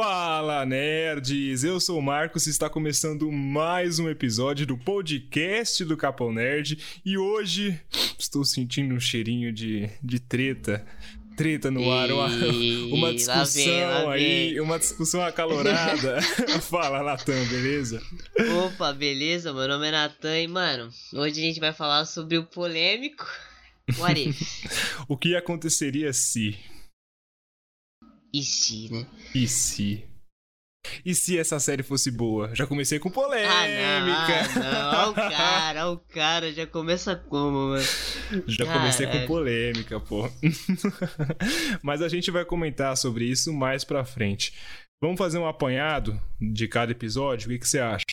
[0.00, 1.64] Fala, nerds!
[1.64, 6.78] Eu sou o Marcos e está começando mais um episódio do podcast do Capão Nerd.
[7.04, 7.76] E hoje
[8.16, 10.86] estou sentindo um cheirinho de, de treta.
[11.36, 12.28] Treta no ar, uma,
[12.92, 14.60] uma discussão lá vem, lá aí, vem.
[14.60, 16.22] uma discussão acalorada.
[16.62, 18.00] Fala, Natan, beleza?
[18.66, 19.52] Opa, beleza?
[19.52, 23.26] Meu nome é Natan e, mano, hoje a gente vai falar sobre o polêmico
[23.96, 24.64] What if?
[25.08, 26.56] o que aconteceria se
[28.32, 29.06] e se, né?
[29.34, 30.04] E se?
[31.04, 32.54] E se essa série fosse boa?
[32.54, 33.52] Já comecei com polêmica.
[33.52, 34.98] Ah, não, ah, não.
[34.98, 37.84] Olha o cara, olha o cara, já começa como, mano?
[38.46, 38.80] Já Caralho.
[38.80, 40.28] comecei com polêmica, pô.
[41.82, 44.52] Mas a gente vai comentar sobre isso mais pra frente.
[45.00, 47.48] Vamos fazer um apanhado de cada episódio?
[47.48, 48.04] O que, que você acha?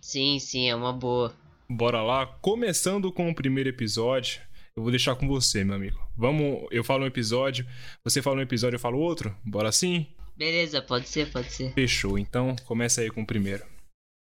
[0.00, 1.34] Sim, sim, é uma boa.
[1.70, 2.26] Bora lá.
[2.26, 4.40] Começando com o primeiro episódio.
[4.74, 5.98] Eu vou deixar com você, meu amigo.
[6.22, 7.66] Vamos, eu falo um episódio,
[8.04, 9.36] você fala um episódio, eu falo outro?
[9.44, 10.06] Bora assim?
[10.36, 11.74] Beleza, pode ser, pode ser.
[11.74, 13.66] Fechou, então começa aí com o primeiro.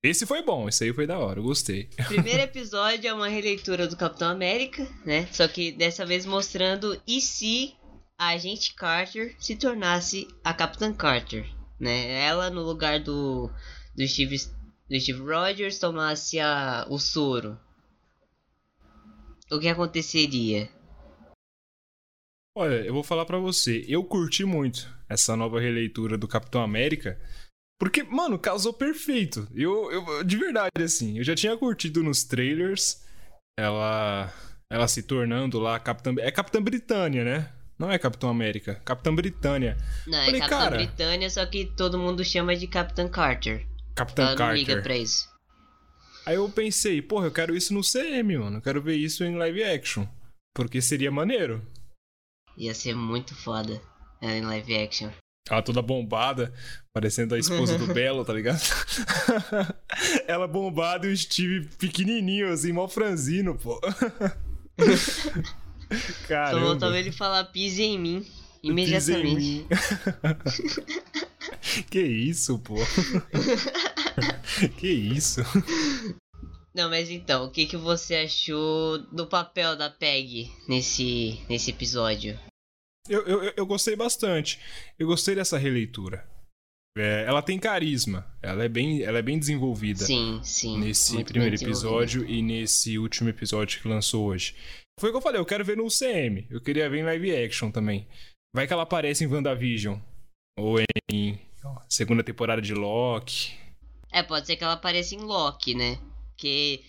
[0.03, 1.91] Esse foi bom, esse aí foi da hora, eu gostei.
[2.09, 5.29] Primeiro episódio é uma releitura do Capitão América, né?
[5.33, 7.75] Só que dessa vez mostrando e se
[8.19, 11.47] a agente Carter se tornasse a Capitã Carter,
[11.79, 12.25] né?
[12.25, 13.51] Ela no lugar do
[13.95, 14.39] do Steve,
[14.89, 17.61] do Steve Rogers tomasse a, o soro,
[19.51, 20.71] o que aconteceria?
[22.57, 27.19] Olha, eu vou falar para você, eu curti muito essa nova releitura do Capitão América,
[27.79, 29.49] porque, mano, casou perfeito.
[29.55, 33.03] Eu, eu de verdade assim, eu já tinha curtido nos trailers
[33.59, 34.33] ela
[34.71, 37.53] ela se tornando lá Capitã é Capitã Britânia, né?
[37.79, 39.77] Não é Capitão América, Capitã Britânia.
[40.07, 40.77] Não, é Falei, é Capitã cara...
[40.77, 43.67] Britânia, só que todo mundo chama de Capitã Carter.
[43.95, 44.47] Capitã ela Carter.
[44.47, 45.29] Não liga pra isso.
[46.25, 48.59] Aí eu pensei, porra, eu quero isso no CM, mano.
[48.59, 50.07] Eu quero ver isso em live action.
[50.55, 51.61] Porque seria maneiro.
[52.57, 53.81] Ia ser muito foda
[54.21, 55.11] ela em live action.
[55.51, 56.55] Ela toda bombada,
[56.95, 58.63] parecendo a esposa do Belo, tá ligado?
[60.29, 63.81] ela bombada e o Steve pequenininho, assim, mal franzino, pô.
[66.29, 66.61] Caramba.
[66.61, 68.25] Só faltava ele falar pise em mim,
[68.63, 69.45] imediatamente.
[69.45, 69.67] Em mim.
[71.91, 72.77] que isso, pô?
[74.79, 75.41] que isso?
[76.75, 82.39] Não, mas então, o que, que você achou do papel da Peg nesse, nesse episódio?
[83.09, 84.61] Eu, eu, eu gostei bastante.
[84.99, 86.29] Eu gostei dessa releitura.
[86.97, 88.27] É, ela tem carisma.
[88.43, 90.05] Ela é bem, ela é bem desenvolvida.
[90.05, 90.79] Sim, sim.
[90.79, 94.55] Nesse primeiro episódio e nesse último episódio que lançou hoje.
[95.01, 96.47] Foi o que eu falei, eu quero ver no CM.
[96.51, 98.07] Eu queria ver em live action também.
[98.55, 99.99] Vai que ela aparece em WandaVision.
[100.59, 100.79] Ou
[101.11, 101.41] em
[101.89, 103.55] segunda temporada de Loki.
[104.11, 105.99] É, pode ser que ela apareça em Loki, né?
[106.37, 106.85] Que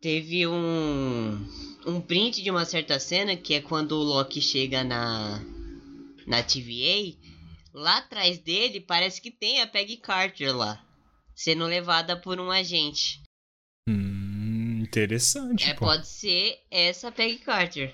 [0.00, 1.38] teve um
[1.86, 5.40] um print de uma certa cena que é quando o Loki chega na
[6.26, 7.16] na TVA,
[7.72, 10.84] lá atrás dele parece que tem a Peggy Carter lá,
[11.34, 13.22] sendo levada por um agente.
[14.88, 15.68] Interessante.
[15.68, 15.84] É, pô.
[15.84, 17.92] pode ser essa Peggy Carter.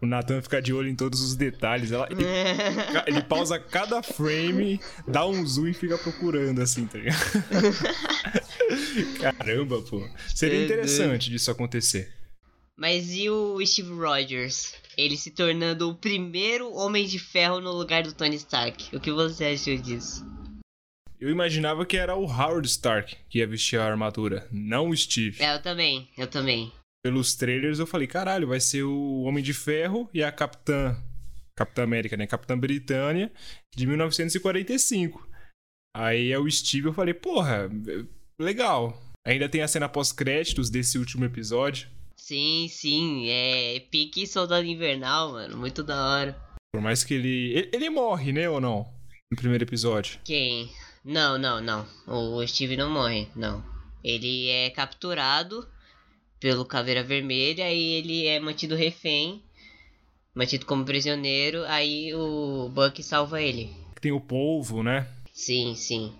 [0.00, 1.90] O Nathan fica de olho em todos os detalhes.
[1.90, 2.22] Ela, ele,
[3.06, 7.16] ele, pausa cada frame, dá um zoom e fica procurando, assim, tá ligado?
[9.20, 10.08] Caramba, pô.
[10.34, 12.12] Seria interessante disso acontecer.
[12.76, 14.74] Mas e o Steve Rogers?
[14.98, 18.94] Ele se tornando o primeiro Homem de Ferro no lugar do Tony Stark.
[18.94, 20.24] O que você achou disso?
[21.18, 25.42] Eu imaginava que era o Howard Stark que ia vestir a armadura, não o Steve.
[25.42, 26.70] É, eu também, eu também.
[27.02, 30.94] Pelos trailers eu falei, caralho, vai ser o Homem de Ferro e a Capitã.
[31.56, 32.26] Capitã América, né?
[32.26, 33.32] Capitã Britânia,
[33.74, 35.26] de 1945.
[35.96, 37.70] Aí é o Steve, eu falei, porra,
[38.40, 39.02] legal.
[39.24, 41.88] Ainda tem a cena pós-créditos desse último episódio.
[42.16, 46.40] Sim, sim, é pique soldado invernal, mano, muito da hora.
[46.72, 47.52] Por mais que ele.
[47.52, 48.88] Ele, ele morre, né, ou não?
[49.30, 50.20] No primeiro episódio.
[50.24, 50.70] Quem?
[51.04, 51.86] Não, não, não.
[52.06, 53.64] O Steve não morre, não.
[54.02, 55.66] Ele é capturado
[56.38, 59.42] pelo Caveira Vermelha e ele é mantido refém,
[60.34, 63.70] mantido como prisioneiro, aí o Buck salva ele.
[64.00, 65.08] Tem o polvo, né?
[65.32, 66.12] Sim, sim.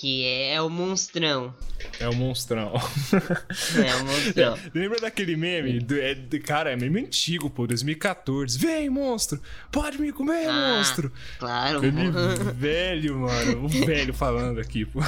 [0.00, 1.54] Que é, é, o monstrão.
[1.98, 2.72] É o monstrão.
[2.72, 4.58] é o monstrão.
[4.74, 5.78] Lembra daquele meme?
[5.78, 8.58] Do, é, cara, é meme antigo, pô, 2014.
[8.58, 9.38] Vem, monstro!
[9.70, 11.12] Pode me comer, ah, monstro!
[11.38, 12.10] Claro, meme
[12.56, 13.66] velho, mano.
[13.66, 15.00] O velho falando aqui, pô.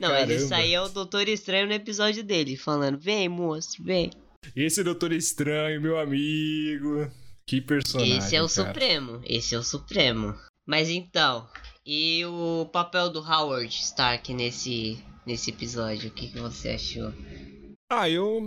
[0.00, 0.32] Não, Caramba.
[0.32, 4.10] ele saiu o Doutor Estranho no episódio dele, falando: Vem, monstro, vem.
[4.56, 7.06] Esse Doutor Estranho, meu amigo.
[7.46, 8.16] Que personagem.
[8.16, 8.66] Esse é o cara.
[8.66, 9.20] Supremo.
[9.26, 10.34] Esse é o Supremo.
[10.66, 11.48] Mas então,
[11.88, 17.14] e o papel do Howard Stark nesse, nesse episódio, o que, que você achou?
[17.90, 18.42] Ah, eu.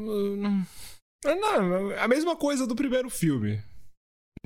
[1.26, 3.60] Não, a mesma coisa do primeiro filme.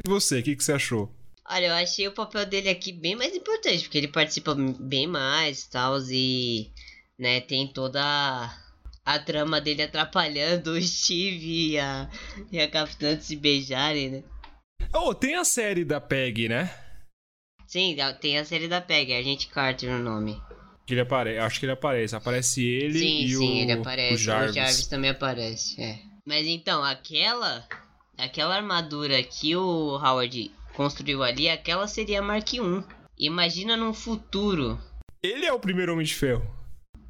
[0.05, 1.13] E você, o que, que você achou?
[1.45, 5.63] Olha, eu achei o papel dele aqui bem mais importante, porque ele participa bem mais
[5.63, 6.71] e tal, e
[7.19, 8.01] né, tem toda
[9.03, 12.09] a, trama dele atrapalhando o Steve e a,
[12.49, 14.23] e a Capitã de se beijarem, né?
[14.93, 16.84] Oh, tem a série da Peg, né?
[17.67, 20.41] Sim, tem a série da Peg, a gente Carter no nome.
[20.87, 22.15] Ele aparece, acho que ele aparece.
[22.15, 24.13] Aparece ele sim, e sim, o, ele aparece.
[24.13, 24.51] o Jarvis.
[24.51, 25.99] O Jarvis também aparece, é.
[26.25, 27.67] Mas então, aquela
[28.17, 32.59] aquela armadura que o Howard construiu ali, aquela seria a Mark I.
[33.17, 34.79] Imagina num futuro.
[35.23, 36.45] Ele é o primeiro Homem de Ferro.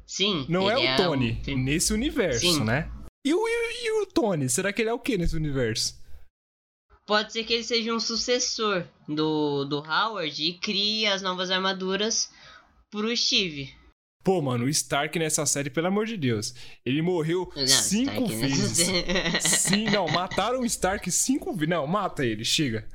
[0.06, 0.46] Sim.
[0.48, 1.58] Não é o é Tony, um...
[1.58, 2.64] nesse universo, Sim.
[2.64, 2.88] né?
[3.24, 4.48] E o, e, e o Tony?
[4.48, 6.00] Será que ele é o que nesse universo?
[7.06, 12.28] Pode ser que ele seja um sucessor do, do Howard e crie as novas armaduras
[12.90, 13.72] pro Steve.
[14.24, 16.52] Pô, mano, o Stark nessa série, pelo amor de Deus,
[16.84, 18.88] ele morreu não, cinco Stark vezes.
[19.40, 21.68] Sim, não, mataram o Stark cinco vezes.
[21.68, 22.88] Não, mata ele, chega.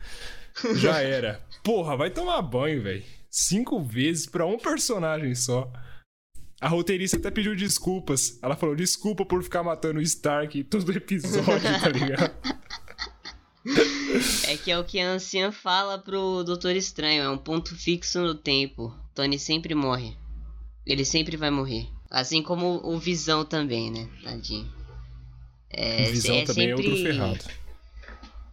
[0.76, 1.42] Já era.
[1.64, 3.04] Porra, vai tomar banho, velho.
[3.30, 5.72] Cinco vezes pra um personagem só.
[6.60, 8.38] A roteirista até pediu desculpas.
[8.42, 12.36] Ela falou: desculpa por ficar matando o Stark todo episódio, tá ligado?
[14.48, 18.20] É que é o que a anciã fala pro Doutor Estranho, é um ponto fixo
[18.20, 18.94] no tempo.
[19.14, 20.16] Tony sempre morre.
[20.86, 21.88] Ele sempre vai morrer.
[22.10, 24.10] Assim como o Visão também, né?
[24.24, 24.70] Tadinho.
[25.70, 26.86] É, o Visão é também sempre...
[26.86, 27.46] é outro ferrado.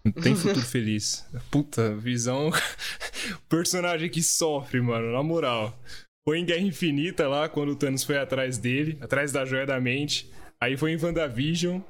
[0.04, 1.26] Não tem futuro feliz.
[1.50, 2.50] Puta, Visão.
[3.48, 5.76] personagem que sofre, mano, na moral.
[6.24, 9.80] Foi em Guerra Infinita lá, quando o Thanos foi atrás dele, atrás da Joia da
[9.80, 10.30] Mente.
[10.60, 11.80] Aí foi em WandaVision.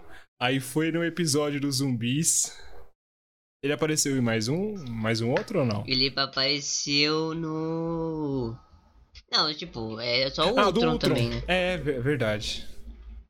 [0.41, 2.53] Aí foi no episódio dos zumbis.
[3.63, 4.77] Ele apareceu em mais um?
[4.89, 5.83] Mais um outro ou não?
[5.87, 8.57] Ele apareceu no.
[9.33, 11.43] Não, tipo, é só o ah, Ultron, Ultron, também, né?
[11.49, 12.67] É, verdade.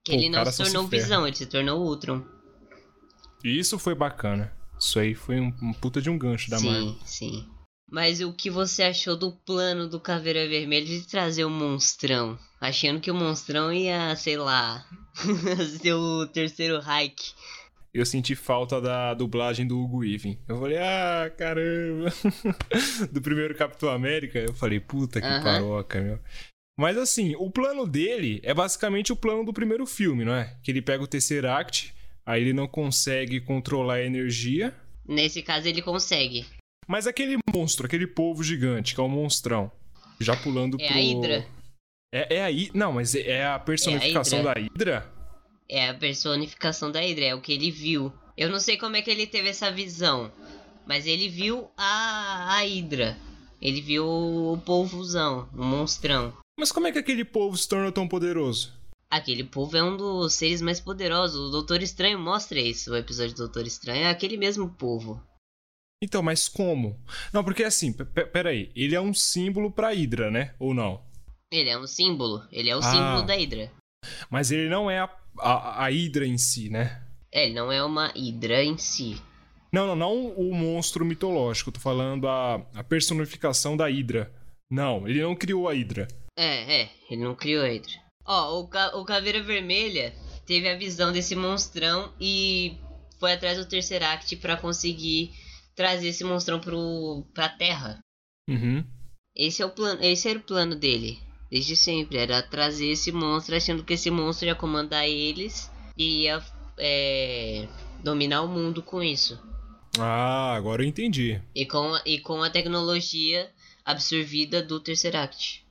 [0.04, 2.22] Que Pô, ele não se tornou se Visão, ele se tornou Ultron.
[3.42, 4.52] Isso foi bacana.
[4.78, 6.96] Isso aí foi um, um puta de um gancho da sim, Marvel.
[7.04, 7.48] Sim, sim.
[7.90, 12.38] Mas o que você achou do plano do Caveira Vermelha de trazer o monstrão?
[12.60, 14.84] Achando que o monstrão ia, sei lá,
[15.80, 17.32] ser o terceiro hike
[17.92, 20.38] eu senti falta da dublagem do Hugo Weaving.
[20.46, 22.12] Eu falei, ah, caramba.
[23.10, 25.42] do primeiro Capitão América, eu falei, puta que uhum.
[25.42, 26.18] paroca, meu.
[26.78, 30.56] Mas assim, o plano dele é basicamente o plano do primeiro filme, não é?
[30.62, 31.92] Que ele pega o Tesseract,
[32.24, 34.72] aí ele não consegue controlar a energia.
[35.06, 36.46] Nesse caso ele consegue.
[36.86, 39.72] Mas aquele monstro, aquele povo gigante, que é o monstrão,
[40.20, 40.96] já pulando é pro...
[40.96, 41.46] É a Hydra.
[42.14, 45.17] É, é a Não, mas é a personificação é a da Hydra?
[45.70, 48.12] É a personificação da Hydra, é o que ele viu.
[48.36, 50.32] Eu não sei como é que ele teve essa visão,
[50.86, 53.18] mas ele viu a, a Hydra.
[53.60, 56.32] Ele viu o polvozão, o monstrão.
[56.58, 58.72] Mas como é que aquele povo se tornou tão poderoso?
[59.10, 61.48] Aquele povo é um dos seres mais poderosos.
[61.48, 62.92] O Doutor Estranho mostra isso.
[62.92, 65.22] O episódio do Doutor Estranho é aquele mesmo povo.
[66.02, 66.96] Então, mas como?
[67.32, 68.70] Não, porque assim, peraí.
[68.76, 70.54] Ele é um símbolo pra Hydra, né?
[70.58, 71.02] Ou não?
[71.50, 72.46] Ele é um símbolo.
[72.52, 73.72] Ele é o ah, símbolo da Hydra.
[74.30, 75.08] Mas ele não é a
[75.40, 77.02] a, a Hydra em si, né?
[77.32, 79.20] É, ele não é uma Hydra em si.
[79.72, 81.72] Não, não, não o monstro mitológico.
[81.72, 84.32] Tô falando a, a personificação da Hydra.
[84.70, 86.08] Não, ele não criou a Hydra.
[86.36, 87.92] É, é, ele não criou a Hydra.
[88.24, 90.14] Ó, o, Ca o Caveira Vermelha
[90.46, 92.78] teve a visão desse monstrão e
[93.18, 95.32] foi atrás do Terceract para conseguir
[95.74, 97.98] trazer esse monstrão pro, pra Terra.
[98.48, 98.84] Uhum.
[99.36, 101.18] Esse, é o plano, esse era o plano dele.
[101.50, 102.18] Desde sempre.
[102.18, 106.42] Era trazer esse monstro achando que esse monstro ia comandar eles e ia
[106.78, 107.66] é,
[108.02, 109.40] dominar o mundo com isso.
[109.98, 111.40] Ah, agora eu entendi.
[111.54, 113.50] E com, e com a tecnologia
[113.84, 115.64] absorvida do Tesseract.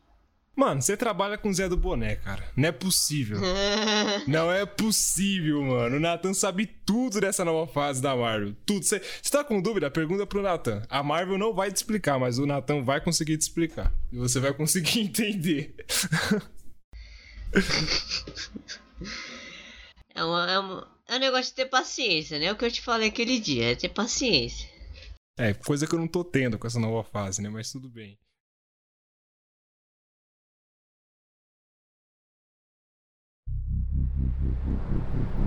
[0.57, 2.43] Mano, você trabalha com o Zé do Boné, cara.
[2.55, 3.37] Não é possível.
[4.25, 5.97] não é possível, mano.
[5.97, 8.55] O Nathan sabe tudo dessa nova fase da Marvel.
[8.65, 8.83] Tudo.
[8.83, 8.99] Você
[9.29, 9.91] tá com dúvida?
[9.91, 10.81] Pergunta pro Nathan.
[10.89, 13.93] A Marvel não vai te explicar, mas o Nathan vai conseguir te explicar.
[14.11, 15.75] E você vai conseguir entender.
[20.15, 22.45] é, uma, é, uma, é um negócio de ter paciência, né?
[22.47, 23.73] É o que eu te falei aquele dia.
[23.73, 24.67] É ter paciência.
[25.37, 27.49] É, coisa que eu não tô tendo com essa nova fase, né?
[27.49, 28.17] Mas tudo bem.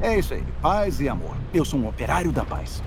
[0.03, 1.37] É isso aí, paz e amor.
[1.53, 2.83] Eu sou um operário da paz.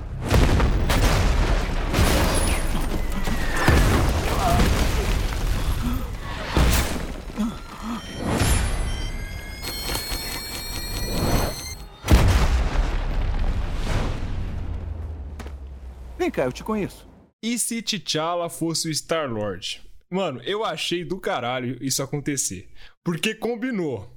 [16.17, 17.07] Vem cá, eu te conheço.
[17.43, 19.83] E se T'Challa fosse o Star-Lord?
[20.09, 22.69] Mano, eu achei do caralho isso acontecer.
[23.03, 24.09] Porque combinou.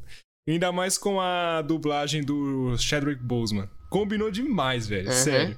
[0.49, 3.69] Ainda mais com a dublagem do Chadwick Boseman.
[3.91, 5.09] Combinou demais, velho.
[5.09, 5.13] Uhum.
[5.13, 5.57] Sério.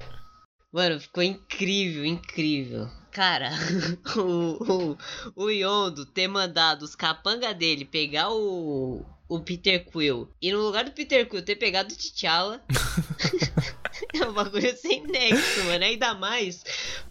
[0.72, 2.88] Mano, ficou incrível, incrível.
[3.10, 3.50] Cara,
[4.16, 4.98] o, o,
[5.34, 10.84] o Yondo ter mandado os capanga dele pegar o, o Peter Quill e no lugar
[10.84, 12.62] do Peter Quill ter pegado o T'Challa
[14.14, 15.84] é um bagulho sem nexo, mano.
[15.84, 16.64] Ainda mais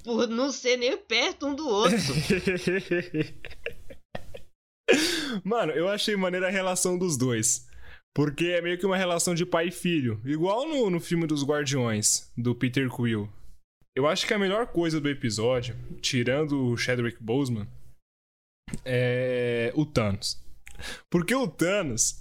[0.04, 1.98] por não ser nem perto um do outro.
[5.44, 7.67] mano, eu achei maneira a relação dos dois.
[8.18, 10.20] Porque é meio que uma relação de pai e filho.
[10.26, 13.30] Igual no, no filme dos Guardiões, do Peter Quill.
[13.96, 17.68] Eu acho que a melhor coisa do episódio, tirando o Chadwick Boseman,
[18.84, 20.44] é o Thanos.
[21.12, 22.20] Porque o Thanos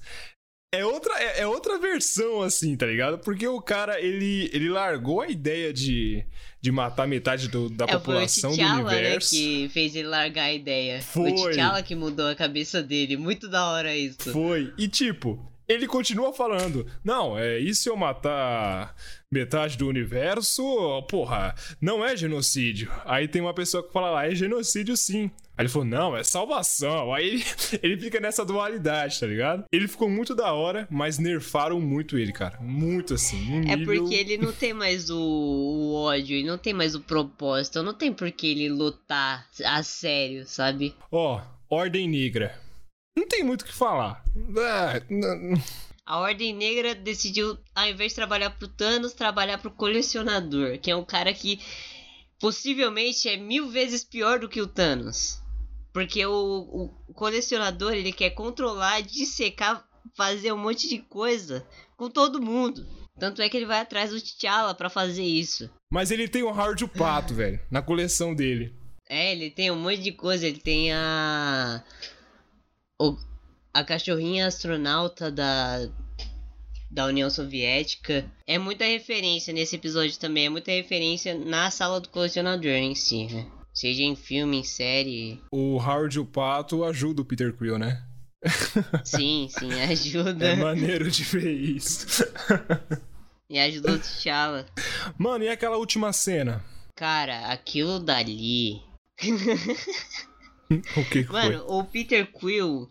[0.70, 3.18] é outra, é, é, outra versão, assim, tá ligado?
[3.20, 6.22] Porque o cara, ele, ele largou a ideia de,
[6.60, 9.34] de matar metade do, da é, população foi o do universo.
[9.34, 11.00] Né, que fez ele largar a ideia.
[11.00, 11.30] Foi.
[11.30, 13.16] O T'Challa que mudou a cabeça dele.
[13.16, 14.30] Muito da hora isso.
[14.30, 14.74] Foi.
[14.76, 18.94] E tipo, ele continua falando: Não, é isso eu matar
[19.30, 20.62] metade do universo,
[21.08, 22.90] porra, não é genocídio.
[23.04, 25.30] Aí tem uma pessoa que fala lá: É genocídio sim.
[25.56, 27.12] Aí ele falou: Não, é salvação.
[27.12, 27.44] Aí ele,
[27.82, 29.64] ele fica nessa dualidade, tá ligado?
[29.72, 32.58] Ele ficou muito da hora, mas nerfaram muito ele, cara.
[32.60, 33.52] Muito assim.
[33.52, 34.02] Um é nível...
[34.02, 37.94] porque ele não tem mais o, o ódio, ele não tem mais o propósito, não
[37.94, 40.94] tem por que ele lutar a sério, sabe?
[41.10, 42.65] Ó, Ordem Negra.
[43.16, 44.22] Não tem muito o que falar.
[44.58, 45.00] Ah,
[46.04, 50.96] a Ordem Negra decidiu, ao invés de trabalhar pro Thanos, trabalhar pro colecionador, que é
[50.96, 51.58] um cara que
[52.38, 55.40] possivelmente é mil vezes pior do que o Thanos.
[55.92, 59.82] Porque o, o colecionador ele quer controlar, dissecar,
[60.14, 62.86] fazer um monte de coisa com todo mundo.
[63.18, 65.70] Tanto é que ele vai atrás do T'Challa para fazer isso.
[65.90, 68.74] Mas ele tem o Howard o Pato, velho, na coleção dele.
[69.08, 70.46] É, ele tem um monte de coisa.
[70.46, 71.82] Ele tem a
[73.00, 73.16] o,
[73.72, 75.88] a cachorrinha astronauta da,
[76.90, 78.24] da União Soviética.
[78.46, 83.26] É muita referência nesse episódio também, é muita referência na sala do colecionador em si,
[83.26, 83.46] né?
[83.72, 85.38] Seja em filme, em série.
[85.52, 88.02] O Howard o Pato ajuda o Peter Quill, né?
[89.04, 90.46] Sim, sim, ajuda.
[90.46, 92.24] É maneiro de ver isso.
[93.50, 94.66] e ajuda o T'Challa.
[95.18, 96.64] Mano, e aquela última cena?
[96.94, 98.80] Cara, aquilo dali.
[100.96, 101.76] o que, que Mano, foi?
[101.76, 102.90] o Peter Quill,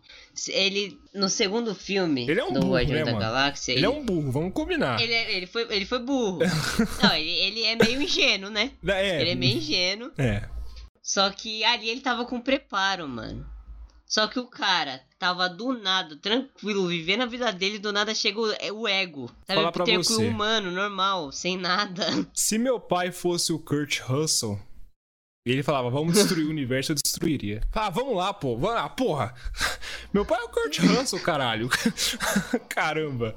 [0.49, 3.25] ele no segundo filme ele é um do burro, Guardião né, da mano?
[3.25, 5.01] Galáxia, ele, ele, é um burro, vamos combinar.
[5.01, 6.39] Ele, é, ele, foi, ele foi burro.
[7.03, 8.71] Não, ele, ele é meio ingênuo, né?
[8.87, 10.11] É, ele é meio ingênuo.
[10.17, 10.47] É.
[11.01, 13.45] Só que ali ele tava com preparo, mano.
[14.07, 18.39] Só que o cara tava do nada, tranquilo, vivendo a vida dele, do nada chega
[18.39, 19.27] o, é o ego.
[19.47, 20.15] Sabe, Falar o Peter você.
[20.15, 22.05] Quill humano, normal, sem nada.
[22.33, 24.59] Se meu pai fosse o Kurt Russell,
[25.51, 27.61] ele falava, vamos destruir o universo, eu destruiria.
[27.71, 28.57] Ah, vamos lá, pô.
[28.57, 29.35] Vamos lá, porra.
[30.11, 31.69] Meu pai é o Kurt Russell, caralho.
[32.69, 33.35] Caramba.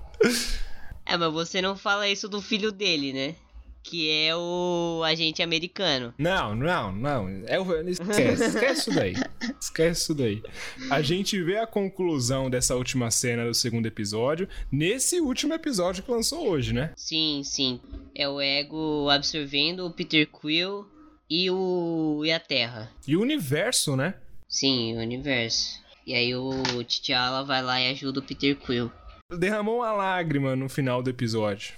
[1.04, 3.34] É, mas você não fala isso do filho dele, né?
[3.82, 6.14] Que é o agente americano.
[6.16, 7.28] Não, não, não.
[7.46, 7.88] É o...
[7.88, 9.14] Esquece, esquece isso daí.
[9.60, 10.42] Esquece isso daí.
[10.88, 16.10] A gente vê a conclusão dessa última cena do segundo episódio nesse último episódio que
[16.10, 16.92] lançou hoje, né?
[16.96, 17.80] Sim, sim.
[18.14, 20.86] É o ego absorvendo o Peter Quill
[21.30, 22.90] e o e a Terra.
[23.06, 24.14] E o universo, né?
[24.48, 25.80] Sim, o universo.
[26.06, 28.90] E aí o T'Challa vai lá e ajuda o Peter Quill.
[29.38, 31.74] Derramou uma lágrima no final do episódio.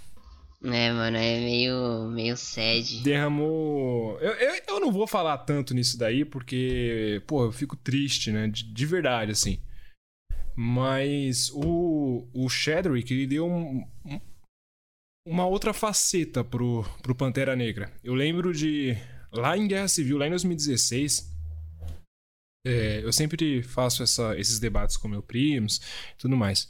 [0.62, 3.02] É, mano, é meio, meio sad.
[3.02, 4.20] Derramou.
[4.20, 8.46] Eu, eu, eu não vou falar tanto nisso daí, porque, pô, eu fico triste, né?
[8.46, 9.58] De, de verdade, assim.
[10.54, 14.20] Mas o, o Shadwick, ele deu um, um,
[15.26, 17.90] uma outra faceta pro, pro Pantera Negra.
[18.04, 18.96] Eu lembro de.
[19.32, 21.30] Lá em Guerra Civil, lá em 2016.
[22.66, 25.80] É, eu sempre faço essa, esses debates com meus primos
[26.18, 26.68] tudo mais.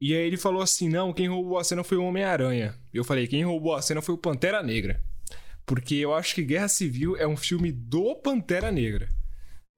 [0.00, 2.74] E aí ele falou assim: não, quem roubou a cena foi o Homem-Aranha.
[2.92, 5.02] Eu falei: quem roubou a cena foi o Pantera Negra.
[5.66, 9.08] Porque eu acho que Guerra Civil é um filme do Pantera Negra.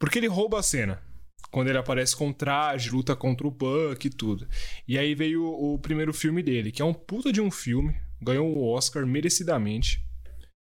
[0.00, 1.02] Porque ele rouba a cena.
[1.50, 4.46] Quando ele aparece com traje, luta contra o Buck e tudo.
[4.86, 7.96] E aí veio o, o primeiro filme dele, que é um puta de um filme.
[8.22, 10.00] Ganhou o Oscar merecidamente.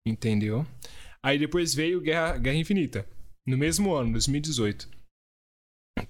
[0.06, 0.64] Entendeu?
[1.28, 3.06] Aí depois veio Guerra, Guerra Infinita.
[3.46, 4.88] No mesmo ano, 2018.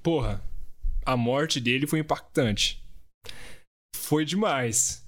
[0.01, 0.41] Porra,
[1.05, 2.81] a morte dele foi impactante.
[3.97, 5.05] Foi demais.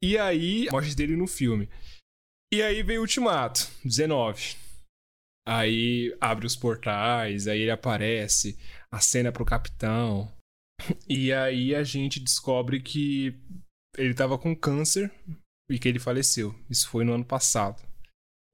[0.00, 1.68] E aí, a morte dele no filme.
[2.54, 4.54] E aí veio Ultimato, 19.
[5.44, 8.56] Aí abre os portais, aí ele aparece,
[8.92, 10.32] a cena pro capitão.
[11.08, 13.34] E aí a gente descobre que
[13.96, 15.12] ele tava com câncer
[15.68, 16.54] e que ele faleceu.
[16.70, 17.87] Isso foi no ano passado.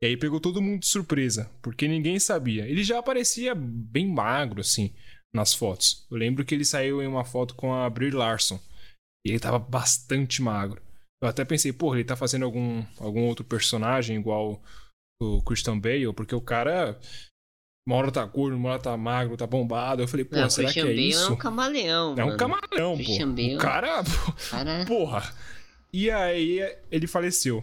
[0.03, 2.67] E aí pegou todo mundo de surpresa, porque ninguém sabia.
[2.69, 4.93] Ele já aparecia bem magro, assim,
[5.35, 6.07] nas fotos.
[6.11, 8.61] Eu lembro que ele saiu em uma foto com a Brie Larson.
[9.27, 10.83] E ele tava bastante magro.
[11.23, 14.63] Eu até pensei, porra, ele tá fazendo algum, algum outro personagem igual
[15.23, 16.99] o Christian Bale, porque o cara
[17.89, 20.03] Uma hora tá gordo, uma hora tá magro, tá bombado.
[20.03, 21.31] Eu falei, pô, Não, será que Christian é Bale isso?
[21.31, 22.39] é um camaleão, É um mano.
[22.39, 23.37] camarão, Christian pô.
[23.37, 23.55] Bale.
[23.57, 24.05] O cara,
[24.51, 25.35] Cara, porra.
[25.93, 26.61] E aí
[26.91, 27.63] ele faleceu.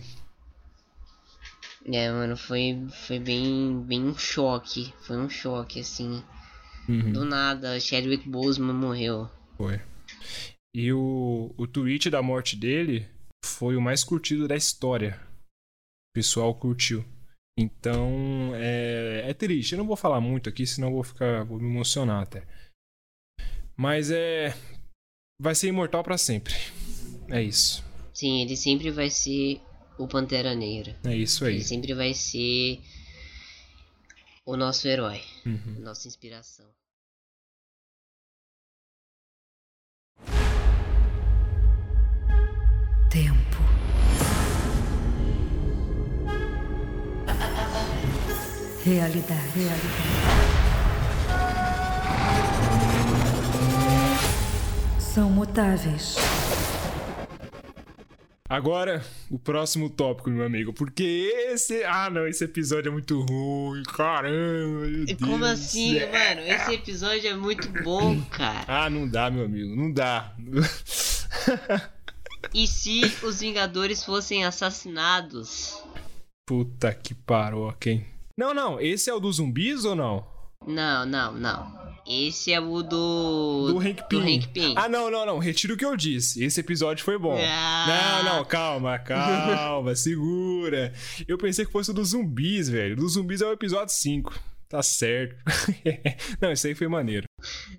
[1.86, 4.94] É, mano, foi, foi bem, bem um choque.
[5.02, 6.24] Foi um choque, assim.
[6.88, 7.12] Uhum.
[7.12, 9.30] Do nada, Chadwick Boseman morreu.
[9.58, 9.82] Foi.
[10.74, 13.08] E o, o tweet da morte dele
[13.44, 15.20] foi o mais curtido da história.
[16.12, 17.04] O pessoal curtiu.
[17.58, 19.74] Então, é, é triste.
[19.74, 21.44] Eu não vou falar muito aqui, senão vou ficar.
[21.44, 22.46] vou me emocionar até.
[23.76, 24.56] Mas é.
[25.40, 26.54] Vai ser imortal pra sempre.
[27.30, 27.84] É isso.
[28.14, 29.60] Sim, ele sempre vai ser
[29.98, 30.98] o Pantera Negra.
[31.04, 31.56] É isso aí.
[31.56, 32.82] Ele sempre vai ser
[34.46, 35.80] o nosso herói, Uhum.
[35.82, 36.68] nossa inspiração.
[43.10, 43.60] Tempo.
[48.84, 49.52] Realidade.
[49.56, 49.82] Realidade.
[55.00, 56.16] São mutáveis.
[58.52, 60.74] Agora, o próximo tópico, meu amigo.
[60.74, 61.86] Porque esse.
[61.86, 63.82] Ah, não, esse episódio é muito ruim.
[63.84, 65.20] Caramba, meu E Deus.
[65.32, 66.12] como assim, É.
[66.36, 66.42] mano?
[66.46, 68.66] Esse episódio é muito bom, cara.
[68.68, 69.74] Ah, não dá, meu amigo.
[69.76, 70.36] Não dá.
[72.54, 75.82] E se os Vingadores fossem assassinados?
[76.46, 78.06] Puta que parou, quem?
[78.38, 78.78] Não, não.
[78.82, 80.28] Esse é o dos zumbis ou não?
[80.66, 81.82] Não, não, não.
[82.08, 83.68] Esse é o do.
[83.74, 84.20] Do Hank Pym.
[84.20, 84.74] Do Hank Pym.
[84.76, 85.40] Ah, não, não, não.
[85.40, 86.44] Retiro o que eu disse.
[86.44, 87.38] Esse episódio foi bom.
[87.40, 88.24] Ah.
[88.24, 90.94] Não, não, calma, calma, segura.
[91.28, 92.96] Eu pensei que fosse o dos zumbis, velho.
[92.96, 94.34] Dos zumbis é o episódio 5.
[94.72, 95.36] Tá certo.
[96.42, 97.26] não, esse aí foi maneiro.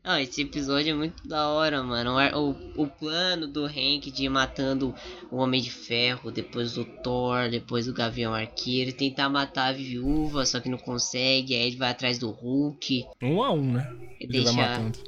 [0.04, 2.16] Não, esse episódio é muito da hora, mano.
[2.36, 4.94] O, o, o plano do Hank de ir matando
[5.30, 10.44] o Homem de Ferro, depois do Thor, depois do Gavião Arqueiro, tentar matar a viúva,
[10.44, 13.06] só que não consegue, aí ele vai atrás do Hulk.
[13.22, 13.90] Um a um, né?
[14.20, 14.98] Ele vai deixa- matando.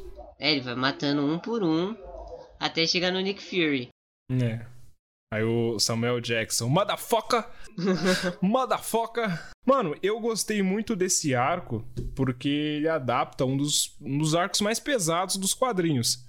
[0.40, 1.94] É, ele vai matando um por um,
[2.58, 3.88] até chegar no Nick Fury.
[4.32, 4.64] É.
[5.34, 7.44] Aí o Samuel Jackson, motherfucker!
[8.40, 9.50] motherfucker!
[9.66, 14.78] Mano, eu gostei muito desse arco porque ele adapta um dos, um dos arcos mais
[14.78, 16.24] pesados dos quadrinhos.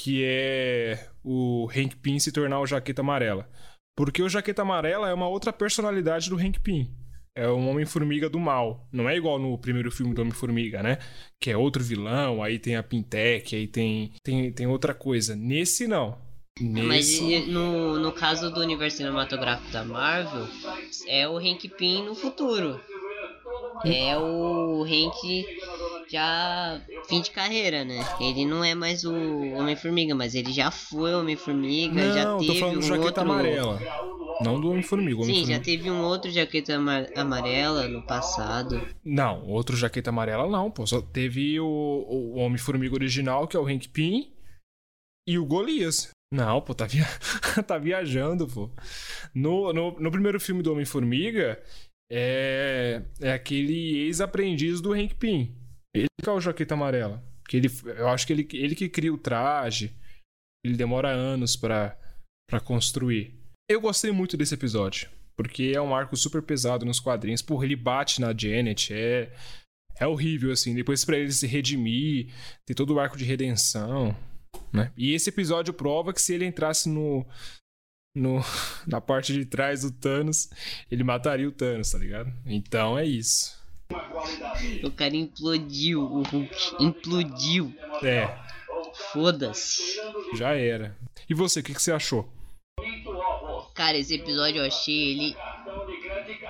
[0.00, 3.50] Que é o Hank Pym se tornar o Jaqueta Amarela.
[3.96, 6.88] Porque o Jaqueta Amarela é uma outra personalidade do Hank Pym.
[7.34, 8.88] É um Homem-Formiga do mal.
[8.92, 10.98] Não é igual no primeiro filme do Homem-Formiga, né?
[11.40, 15.34] Que é outro vilão, aí tem a Pintec, aí tem, tem, tem outra coisa.
[15.34, 16.27] Nesse, não.
[16.60, 17.24] Mas Nesse...
[17.24, 20.46] e- no, no caso do universo cinematográfico da Marvel,
[21.06, 22.80] é o Hank Pym no futuro.
[23.84, 25.46] É o Hank
[26.10, 28.00] já fim de carreira, né?
[28.20, 32.58] Ele não é mais o Homem-Formiga, mas ele já foi Homem-Formiga, já Não, teve tô
[32.58, 33.20] falando do um Jaqueta outro...
[33.22, 33.80] Amarela.
[34.40, 35.16] Não do Homem-Formiga.
[35.16, 38.80] Sim, Homem-Formiga- já teve um outro Jaqueta Ama- Amarela no passado.
[39.04, 40.86] Não, outro Jaqueta Amarela não, pô.
[40.86, 44.32] Só teve o, o Homem-Formiga original, que é o Hank Pym,
[45.26, 46.10] e o Golias.
[46.32, 47.06] Não, pô, tá, via...
[47.66, 48.70] tá viajando, pô.
[49.34, 51.62] No, no, no primeiro filme do Homem-Formiga,
[52.10, 55.54] é, é aquele ex-aprendiz do Hank Pym.
[55.94, 57.22] Ele que é o Jaqueta Amarela.
[57.48, 59.94] Que ele, eu acho que ele, ele que cria o traje.
[60.64, 61.96] Ele demora anos pra
[62.64, 63.34] construir.
[63.70, 65.08] Eu gostei muito desse episódio.
[65.36, 67.42] Porque é um arco super pesado nos quadrinhos.
[67.42, 68.92] Porra, ele bate na Janet.
[68.92, 69.32] É,
[70.00, 70.74] é horrível, assim.
[70.74, 72.32] Depois pra ele se redimir,
[72.66, 74.16] ter todo o arco de redenção.
[74.72, 74.92] Né?
[74.96, 77.26] E esse episódio prova que se ele entrasse no,
[78.14, 78.40] no
[78.86, 80.50] na parte de trás do Thanos,
[80.90, 82.32] ele mataria o Thanos, tá ligado?
[82.46, 83.56] Então é isso.
[84.84, 87.74] O cara implodiu, o Hulk implodiu.
[88.02, 88.28] É,
[89.12, 89.82] Foda-se.
[90.34, 90.94] já era.
[91.28, 92.30] E você, o que, que você achou?
[93.74, 95.36] Cara, esse episódio eu achei ele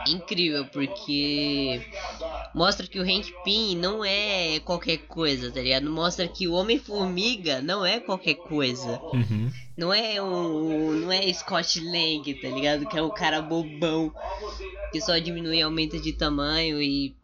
[0.08, 1.80] incrível porque
[2.54, 5.90] mostra que o Hank Pym não é qualquer coisa, tá ligado?
[5.90, 9.00] Mostra que o Homem-Formiga não é qualquer coisa.
[9.12, 9.50] Uhum.
[9.76, 10.92] Não é um.
[11.00, 12.86] Não é Scott Lang, tá ligado?
[12.88, 14.12] Que é um cara bobão
[14.92, 17.14] que só diminui e aumenta de tamanho e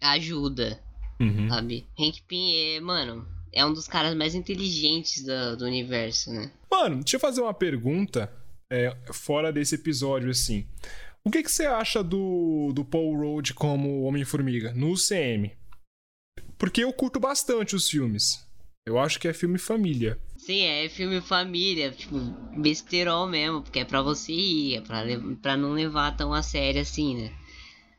[0.00, 0.80] ajuda,
[1.20, 1.48] Uhum.
[1.48, 1.86] sabe?
[1.98, 6.50] Hank Pym é, mano, é um dos caras mais inteligentes da- do universo, né?
[6.70, 8.32] Mano, deixa eu fazer uma pergunta
[8.70, 10.66] é, fora desse episódio, assim.
[11.24, 15.52] O que, que você acha do, do Paul Rudd como Homem-Formiga no UCM?
[16.56, 18.46] Porque eu curto bastante os filmes.
[18.86, 20.18] Eu acho que é filme família.
[20.36, 22.18] Sim, é filme família, tipo,
[22.56, 25.04] besterol mesmo, porque é pra você ir, é pra,
[25.42, 27.32] pra não levar tão a sério assim, né?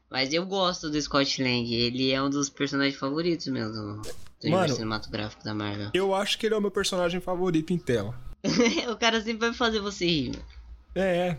[0.10, 4.10] Mas eu gosto do Scott Lang, ele é um dos personagens favoritos meu do, do
[4.44, 4.76] universo Mano.
[4.76, 5.92] cinematográfico da Marvel.
[5.94, 8.20] Eu acho que ele é o meu personagem favorito em tela.
[8.92, 10.46] o cara sempre vai fazer você rir, mano.
[10.96, 11.38] É.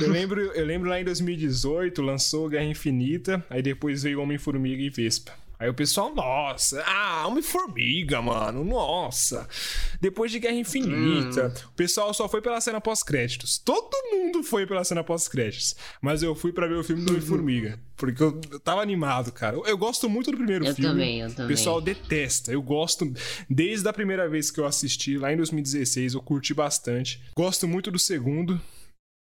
[0.00, 4.90] Eu lembro, eu lembro lá em 2018, lançou Guerra Infinita, aí depois veio Homem-Formiga e
[4.90, 5.32] Vespa.
[5.58, 9.48] Aí o pessoal, nossa, ah, Homem-Formiga, mano, nossa.
[10.02, 11.46] Depois de Guerra Infinita.
[11.48, 11.68] Hum.
[11.70, 13.56] O pessoal só foi pela cena pós-créditos.
[13.56, 15.74] Todo mundo foi pela cena pós-créditos.
[16.02, 17.80] Mas eu fui pra ver o filme do Homem-Formiga.
[17.96, 19.56] Porque eu, eu tava animado, cara.
[19.56, 20.90] Eu, eu gosto muito do primeiro Eu filme.
[20.90, 21.56] também, eu O também.
[21.56, 22.52] pessoal detesta.
[22.52, 23.10] Eu gosto.
[23.48, 27.18] Desde a primeira vez que eu assisti, lá em 2016, eu curti bastante.
[27.34, 28.60] Gosto muito do segundo.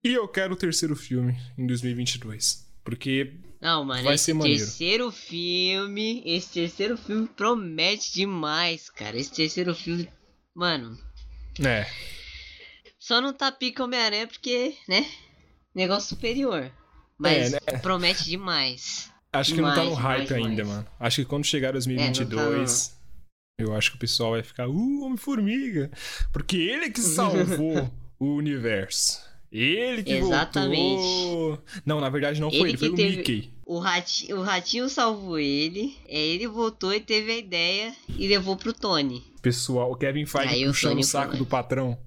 [0.02, 2.66] E eu quero o terceiro filme em 2022.
[2.82, 4.58] Porque Não, mano, Vai esse ser maneiro.
[4.58, 6.22] terceiro filme.
[6.24, 9.16] Esse terceiro filme promete demais, cara.
[9.18, 10.08] Esse terceiro filme.
[10.54, 10.98] Mano,
[11.62, 11.86] É.
[12.98, 15.06] só não tá pica Homem-Aranha porque, né?
[15.74, 16.72] Negócio superior.
[17.18, 17.78] Mas É, né?
[17.80, 19.10] promete demais.
[19.32, 20.76] Acho que não tá no Demais, hype demais, ainda, demais.
[20.78, 20.88] mano.
[20.98, 22.98] Acho que quando chegar É, 2022,
[23.58, 25.90] eu acho que o pessoal vai ficar, uh, Homem-Formiga.
[26.32, 29.20] Porque ele que salvou o universo.
[29.52, 31.02] Ele que Exatamente.
[31.02, 31.64] voltou.
[31.84, 33.52] Não, na verdade não foi Ele ele, foi que o teve- Mickey.
[33.66, 35.96] O ratinho, o ratinho salvou ele.
[36.08, 39.22] é, Ele voltou e teve a ideia e levou pro Tony.
[39.42, 41.38] Pessoal, o Kevin Feige Aí o puxando Tony o saco foi.
[41.38, 41.98] do patrão.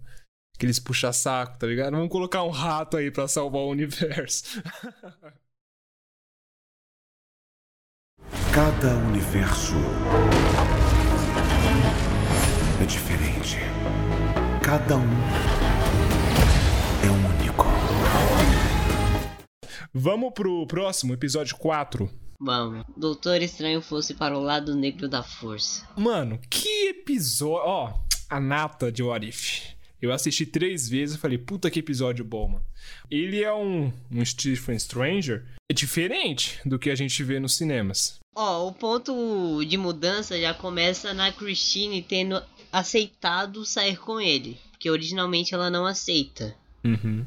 [0.55, 1.93] Aqueles puxa-saco, tá ligado?
[1.93, 4.61] Vamos colocar um rato aí pra salvar o universo.
[8.53, 9.73] Cada universo
[12.81, 13.57] é diferente.
[14.63, 15.62] Cada um
[19.95, 22.09] Vamos pro próximo, episódio 4.
[22.39, 22.83] Vamos.
[22.97, 25.87] Doutor Estranho fosse para o lado negro da força.
[25.95, 27.63] Mano, que episódio.
[27.63, 27.93] Ó,
[28.27, 29.61] a nata de What If.
[30.01, 32.65] Eu assisti três vezes e falei, puta que episódio bom, mano.
[33.09, 38.19] Ele é um, um Stephen Stranger é diferente do que a gente vê nos cinemas.
[38.35, 44.57] Ó, o ponto de mudança já começa na Christine tendo aceitado sair com ele.
[44.71, 46.55] Porque originalmente ela não aceita.
[46.83, 47.23] Uhum.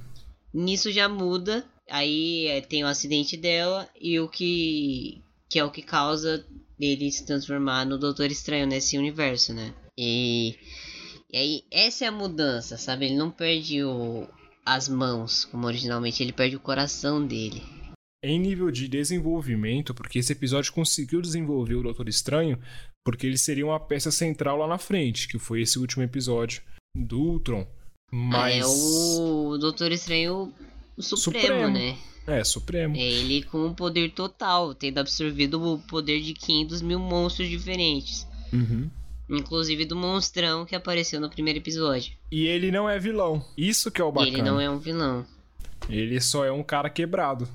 [0.52, 1.64] Nisso já muda.
[1.90, 5.22] Aí é, tem o acidente dela e o que.
[5.49, 6.44] que é o que causa
[6.79, 9.75] ele se transformar no Doutor Estranho nesse universo, né?
[9.99, 10.57] E.
[11.33, 13.07] E aí, essa é a mudança, sabe?
[13.07, 14.29] Ele não perde o,
[14.64, 17.62] as mãos, como originalmente, ele perde o coração dele.
[18.22, 22.59] Em nível de desenvolvimento, porque esse episódio conseguiu desenvolver o Doutor Estranho,
[23.05, 26.62] porque ele seria uma peça central lá na frente, que foi esse último episódio
[26.96, 27.66] do Ultron.
[28.12, 28.64] Mas.
[28.64, 30.55] É o Doutor Estranho
[30.96, 31.70] o Supremo, Supremo.
[31.70, 31.96] né?
[32.26, 32.96] É, Supremo.
[32.96, 38.26] É ele com o poder total, tendo absorvido o poder de 500 mil monstros diferentes.
[38.52, 38.90] Uhum.
[39.28, 42.12] Inclusive do monstrão que apareceu no primeiro episódio.
[42.30, 43.44] E ele não é vilão.
[43.56, 44.32] Isso que é o bacana.
[44.32, 45.26] ele não é um vilão.
[45.88, 47.48] Ele só é um cara quebrado.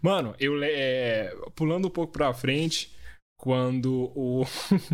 [0.00, 2.90] Mano, eu é, pulando um pouco pra frente,
[3.36, 4.44] quando o,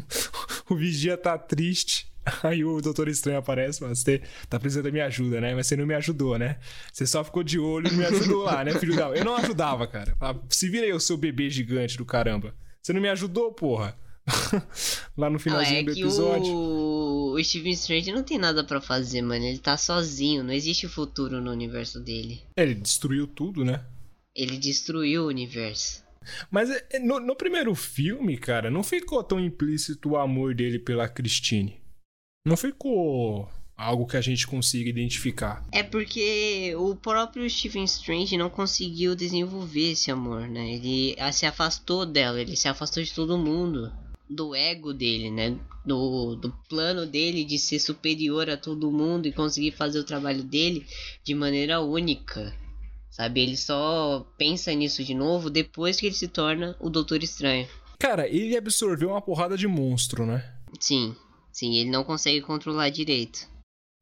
[0.69, 2.07] o Vigia tá triste,
[2.43, 5.55] aí o Doutor Estranho aparece, mas você tá precisando da minha ajuda, né?
[5.55, 6.59] Mas você não me ajudou, né?
[6.93, 9.09] Você só ficou de olho e não me ajudou lá, né, filho da...
[9.09, 10.17] Eu não ajudava, cara.
[10.49, 12.55] Se vira aí o seu bebê gigante do caramba.
[12.83, 13.97] Você não me ajudou, porra.
[15.17, 16.55] lá no finalzinho é do episódio.
[16.55, 17.35] o...
[17.35, 19.45] o Steven Strange não tem nada pra fazer, mano.
[19.45, 22.41] Ele tá sozinho, não existe futuro no universo dele.
[22.57, 23.85] É, Ele destruiu tudo, né?
[24.35, 26.03] Ele destruiu o universo.
[26.51, 31.09] Mas é, no, no primeiro filme, cara, não ficou tão implícito o amor dele pela
[31.09, 31.84] Christine.
[32.47, 35.65] Não ficou algo que a gente consiga identificar.
[35.73, 40.75] É porque o próprio Stephen Strange não conseguiu desenvolver esse amor, né?
[40.75, 43.91] Ele ah, se afastou dela, ele se afastou de todo mundo.
[44.29, 45.59] Do ego dele, né?
[45.87, 50.43] Do, do plano dele de ser superior a todo mundo e conseguir fazer o trabalho
[50.43, 50.87] dele
[51.25, 52.55] de maneira única.
[53.11, 53.41] Sabe?
[53.41, 57.67] Ele só pensa nisso de novo depois que ele se torna o Doutor Estranho.
[57.99, 60.53] Cara, ele absorveu uma porrada de monstro, né?
[60.79, 61.17] Sim,
[61.55, 63.49] sim, ele não consegue controlar direito.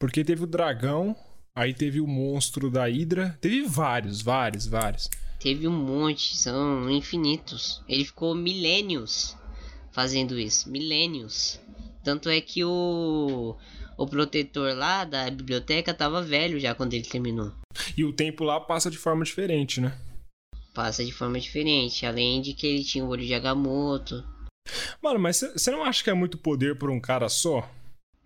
[0.00, 1.14] Porque teve o dragão,
[1.54, 5.08] aí teve o monstro da Hydra, teve vários, vários, vários.
[5.38, 7.82] Teve um monte, são infinitos.
[7.88, 9.36] Ele ficou milênios
[9.92, 11.60] fazendo isso, milênios.
[12.02, 13.56] Tanto é que o
[13.96, 17.52] o protetor lá da biblioteca tava velho já quando ele terminou.
[17.96, 19.96] E o tempo lá passa de forma diferente, né?
[20.74, 24.24] Passa de forma diferente, além de que ele tinha o olho de Agamotto.
[25.03, 27.68] Mano, mas você não acha que é muito poder por um cara só?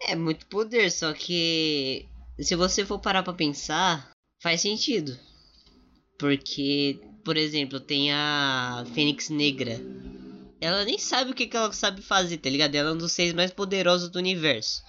[0.01, 2.07] É muito poder, só que
[2.39, 4.11] se você for parar pra pensar,
[4.43, 5.19] faz sentido.
[6.19, 9.81] Porque, por exemplo, tem a Fênix Negra.
[10.61, 12.75] Ela nem sabe o que, que ela sabe fazer, tá ligado?
[12.75, 14.83] Ela é um dos seis mais poderosos do universo.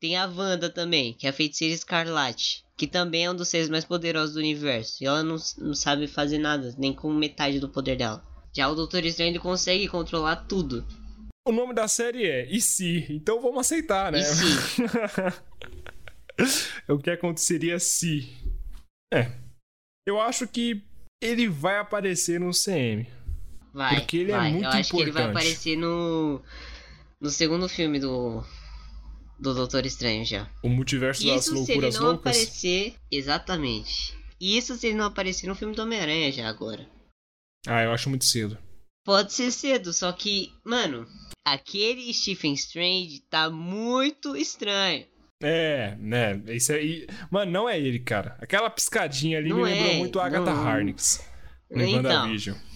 [0.00, 3.68] Tem a Wanda também, que é a feiticeira escarlate, que também é um dos seis
[3.68, 5.02] mais poderosos do universo.
[5.02, 8.25] E ela não, não sabe fazer nada, nem com metade do poder dela.
[8.56, 10.82] Já o Doutor Estranho ele consegue controlar tudo.
[11.46, 13.04] O nome da série é E se?
[13.10, 14.20] Então vamos aceitar, né?
[14.20, 14.46] E se?
[16.88, 18.26] o que aconteceria se.
[19.12, 19.30] É.
[20.08, 20.82] Eu acho que
[21.22, 23.06] ele vai aparecer no CM.
[23.74, 24.50] Vai, Porque ele é vai.
[24.52, 25.44] muito Eu acho que ele vai importante.
[25.46, 26.40] aparecer no.
[27.20, 28.42] No segundo filme do.
[29.38, 30.50] Do Doutor Estranho já.
[30.62, 32.20] O multiverso das Isso se ele loucuras não loucas.
[32.20, 32.94] aparecer.
[33.10, 34.16] Exatamente.
[34.40, 36.95] Isso se ele não aparecer no filme do Homem-Aranha já agora.
[37.66, 38.58] Ah, eu acho muito cedo.
[39.04, 41.06] Pode ser cedo, só que, mano,
[41.44, 45.06] aquele Stephen Strange tá muito estranho.
[45.40, 46.42] É, né?
[46.48, 47.06] Isso aí.
[47.30, 48.36] Mano, não é ele, cara.
[48.40, 50.66] Aquela piscadinha ali Não me lembrou é, muito a Agatha não.
[50.66, 51.24] Harkness.
[51.70, 52.30] No Então,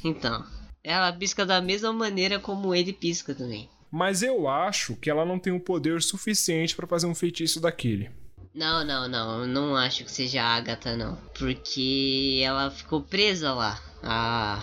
[0.04, 0.46] então.
[0.82, 3.68] Ela pisca da mesma maneira como ele pisca também.
[3.90, 8.10] Mas eu acho que ela não tem o poder suficiente pra fazer um feitiço daquele.
[8.54, 9.42] Não, não, não.
[9.42, 11.16] Eu não acho que seja a Agatha, não.
[11.38, 13.80] Porque ela ficou presa lá.
[14.02, 14.62] A,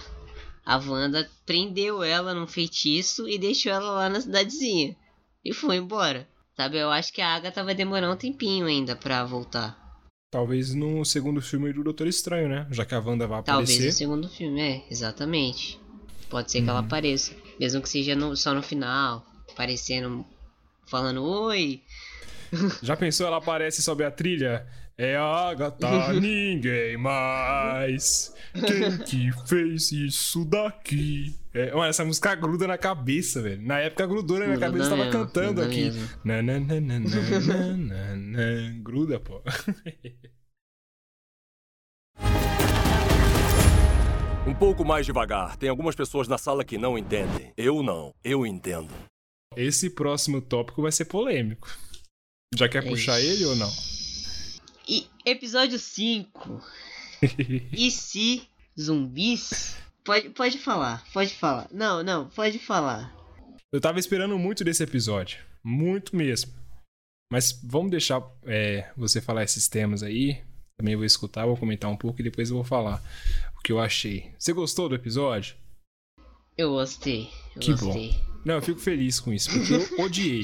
[0.67, 4.95] a Wanda prendeu ela num feitiço e deixou ela lá na cidadezinha.
[5.45, 6.27] E foi embora.
[6.57, 9.77] Sabe, eu acho que a Agatha vai demorar um tempinho ainda pra voltar.
[10.29, 12.67] Talvez no segundo filme do Doutor Estranho, né?
[12.71, 13.85] Já que a Wanda vai Talvez aparecer.
[13.87, 15.79] no segundo filme, é, exatamente.
[16.29, 17.33] Pode ser que ela apareça.
[17.57, 19.25] Mesmo que seja no- só no final.
[19.49, 20.25] Aparecendo,
[20.87, 21.81] falando oi.
[22.83, 24.67] Já pensou ela aparece e sobe a trilha?
[24.97, 28.33] É a Agatha, ninguém mais.
[28.65, 31.35] Quem que fez isso daqui?
[31.53, 33.61] É, mano, essa música gruda na cabeça, velho.
[33.61, 35.91] Na época grudou na minha Gruda cabeça, eu tava mesmo, cantando aqui.
[36.23, 38.79] Na, na, na, na, na, na, na, na.
[38.81, 39.41] Gruda, pô.
[44.47, 45.57] Um pouco mais devagar.
[45.57, 47.51] Tem algumas pessoas na sala que não entendem.
[47.57, 48.15] Eu não.
[48.23, 48.93] Eu entendo.
[49.57, 51.67] Esse próximo tópico vai ser polêmico.
[52.55, 53.29] Já quer puxar Ixi.
[53.29, 53.69] ele ou não?
[54.87, 56.63] E episódio 5.
[57.71, 58.43] E se
[58.79, 59.77] zumbis?
[60.03, 61.67] Pode, pode falar, pode falar.
[61.71, 63.13] Não, não, pode falar.
[63.71, 65.39] Eu tava esperando muito desse episódio.
[65.63, 66.53] Muito mesmo.
[67.31, 70.41] Mas vamos deixar é, você falar esses temas aí.
[70.79, 73.03] Também vou escutar, vou comentar um pouco e depois eu vou falar
[73.57, 74.31] o que eu achei.
[74.39, 75.55] Você gostou do episódio?
[76.57, 77.85] Eu gostei, eu Que bom.
[77.87, 78.15] gostei.
[78.45, 80.43] Não, eu fico feliz com isso, porque eu odiei.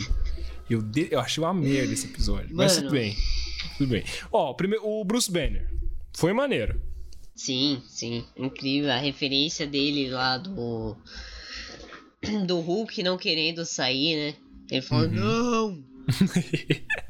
[0.70, 2.54] Eu, de- eu achei uma merda esse episódio.
[2.56, 2.88] Mas Mano.
[2.90, 3.16] tudo bem.
[3.78, 4.04] Tudo bem.
[4.32, 5.70] Ó, primeiro, o Bruce Banner.
[6.16, 6.82] Foi maneiro.
[7.36, 8.92] Sim, sim, incrível.
[8.92, 10.96] A referência dele lá do.
[12.46, 14.36] Do Hulk não querendo sair, né?
[14.72, 15.14] Ele falou, Uhum.
[15.14, 15.84] não!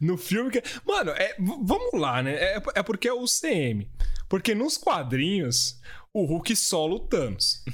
[0.00, 0.62] No filme que.
[0.86, 2.34] Mano, é, vamos lá, né?
[2.34, 3.88] É, é porque é o CM.
[4.28, 5.80] Porque nos quadrinhos,
[6.12, 7.64] o Hulk sola o Thanos.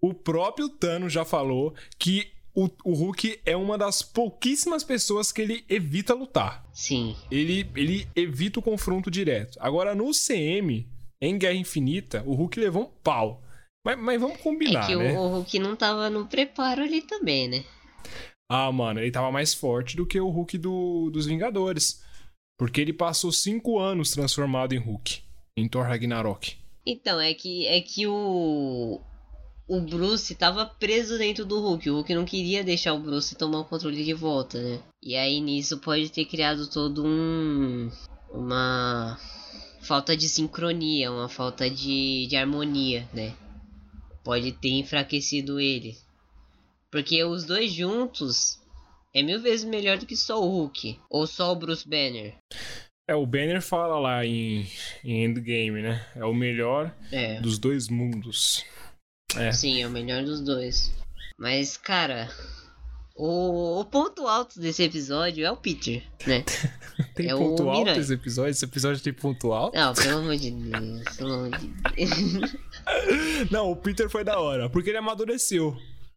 [0.00, 5.42] O próprio Thanos já falou que o, o Hulk é uma das pouquíssimas pessoas que
[5.42, 6.64] ele evita lutar.
[6.72, 9.56] Sim, Ele, ele evita o confronto direto.
[9.60, 10.88] Agora, no CM,
[11.20, 13.42] em Guerra Infinita, o Hulk levou um pau.
[13.86, 15.16] Mas, mas vamos combinar, é que o- né?
[15.18, 17.64] o Hulk não tava no preparo ali também, né?
[18.50, 22.02] Ah, mano, ele tava mais forte do que o Hulk do- dos Vingadores.
[22.58, 25.22] Porque ele passou cinco anos transformado em Hulk.
[25.56, 26.56] Em Thor Ragnarok.
[26.84, 29.00] Então, é que é que o
[29.68, 31.90] o Bruce tava preso dentro do Hulk.
[31.90, 34.80] O Hulk não queria deixar o Bruce tomar o controle de volta, né?
[35.02, 37.90] E aí nisso pode ter criado todo um
[38.32, 39.18] uma
[39.82, 43.34] falta de sincronia, uma falta de, de harmonia, né?
[44.24, 45.96] Pode ter enfraquecido ele.
[46.90, 48.58] Porque os dois juntos
[49.14, 52.34] é mil vezes melhor do que só o Hulk ou só o Bruce Banner.
[53.06, 54.66] É, o Banner fala lá em,
[55.02, 56.06] em Endgame, né?
[56.14, 57.40] É o melhor É.
[57.40, 58.64] dos dois mundos.
[59.36, 59.52] É.
[59.52, 60.92] Sim, é o melhor dos dois.
[61.38, 62.30] Mas, cara,
[63.14, 66.44] o, o ponto alto desse episódio é o Peter, né?
[67.14, 68.00] Tem É o ponto alto Miranha.
[68.00, 68.50] esse episódio?
[68.50, 69.76] Esse episódio tem ponto alto?
[69.76, 72.56] Não, pelo amor de Deus, pelo amor de Deus.
[73.50, 74.68] Não, o Peter foi da hora.
[74.68, 75.76] Porque ele amadureceu.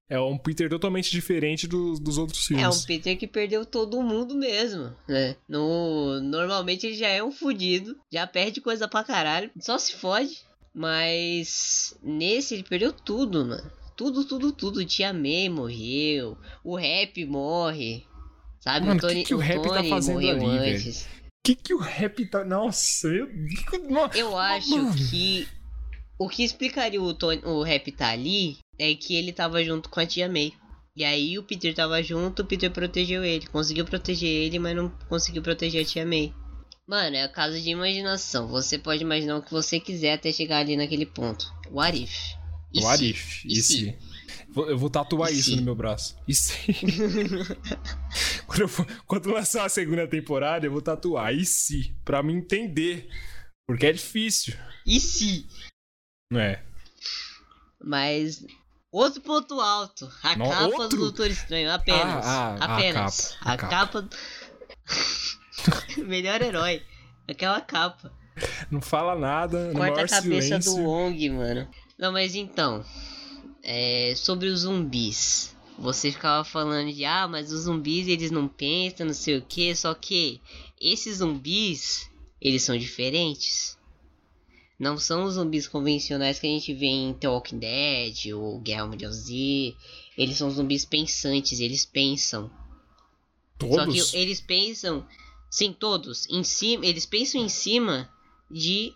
[0.09, 2.83] É um Peter totalmente diferente dos, dos outros É filmes.
[2.83, 5.35] um Peter que perdeu todo mundo mesmo, né?
[5.47, 10.35] No, normalmente ele já é um fudido, já perde coisa pra caralho, só se fode.
[10.73, 13.71] Mas nesse ele perdeu tudo, mano.
[13.95, 14.85] Tudo, tudo, tudo.
[14.85, 18.05] Tia May morreu, o Rap morre.
[18.59, 21.05] Sabe, Mano, o Tony, que que o Rap tá Tony fazendo morreu ali, antes.
[21.41, 22.45] O que, que o rap tá.
[22.45, 23.27] Nossa, eu.
[23.89, 24.15] Nossa.
[24.15, 24.93] Eu acho Mano.
[24.95, 25.47] que
[26.19, 29.99] o que explicaria o, Tony, o rap tá ali é que ele tava junto com
[29.99, 30.53] a tia May.
[30.95, 33.47] E aí o Peter tava junto, o Peter protegeu ele.
[33.47, 36.31] Conseguiu proteger ele, mas não conseguiu proteger a tia May.
[36.87, 38.47] Mano, é a casa de imaginação.
[38.49, 41.45] Você pode imaginar o que você quiser até chegar ali naquele ponto.
[41.69, 42.13] What if?
[42.73, 43.09] E What se?
[43.09, 43.45] if?
[43.45, 43.73] E E se?
[43.73, 43.97] se?
[44.55, 45.55] Eu vou tatuar E isso se?
[45.55, 46.17] no meu braço.
[46.27, 46.53] E se?
[48.45, 51.33] quando, for- quando lançar a segunda temporada, eu vou tatuar.
[51.33, 51.95] E se?
[52.03, 53.07] Pra me entender.
[53.67, 54.53] Porque é difícil.
[54.85, 55.47] E se?
[56.31, 56.63] Não é?
[57.81, 58.43] Mas.
[58.91, 60.11] Outro ponto alto.
[60.21, 60.89] A Não, capa outro?
[60.89, 61.71] do Doutor Estranho.
[61.71, 62.25] Apenas.
[62.25, 63.31] Ah, ah, a apenas.
[63.39, 64.01] capa, a A capa.
[64.03, 64.09] capa.
[65.97, 66.81] Melhor herói.
[67.27, 68.11] Aquela capa.
[68.69, 69.71] Não fala nada.
[69.73, 70.75] Corta a cabeça silêncio.
[70.75, 71.67] do Wong, mano.
[71.97, 72.83] Não, mas então.
[73.63, 75.55] é, sobre os zumbis.
[75.77, 79.75] Você ficava falando de, ah, mas os zumbis eles não pensam, não sei o que,
[79.75, 80.39] só que
[80.79, 82.09] esses zumbis,
[82.39, 83.77] eles são diferentes.
[84.77, 88.87] Não são os zumbis convencionais que a gente vê em The Walking Dead ou Guerra
[88.87, 89.75] Mundial Z.
[90.17, 92.49] Eles são zumbis pensantes, eles pensam.
[93.59, 93.75] Todos?
[93.75, 95.05] Só que eles pensam,
[95.51, 98.09] sim, todos, em cima, eles pensam em cima
[98.49, 98.93] de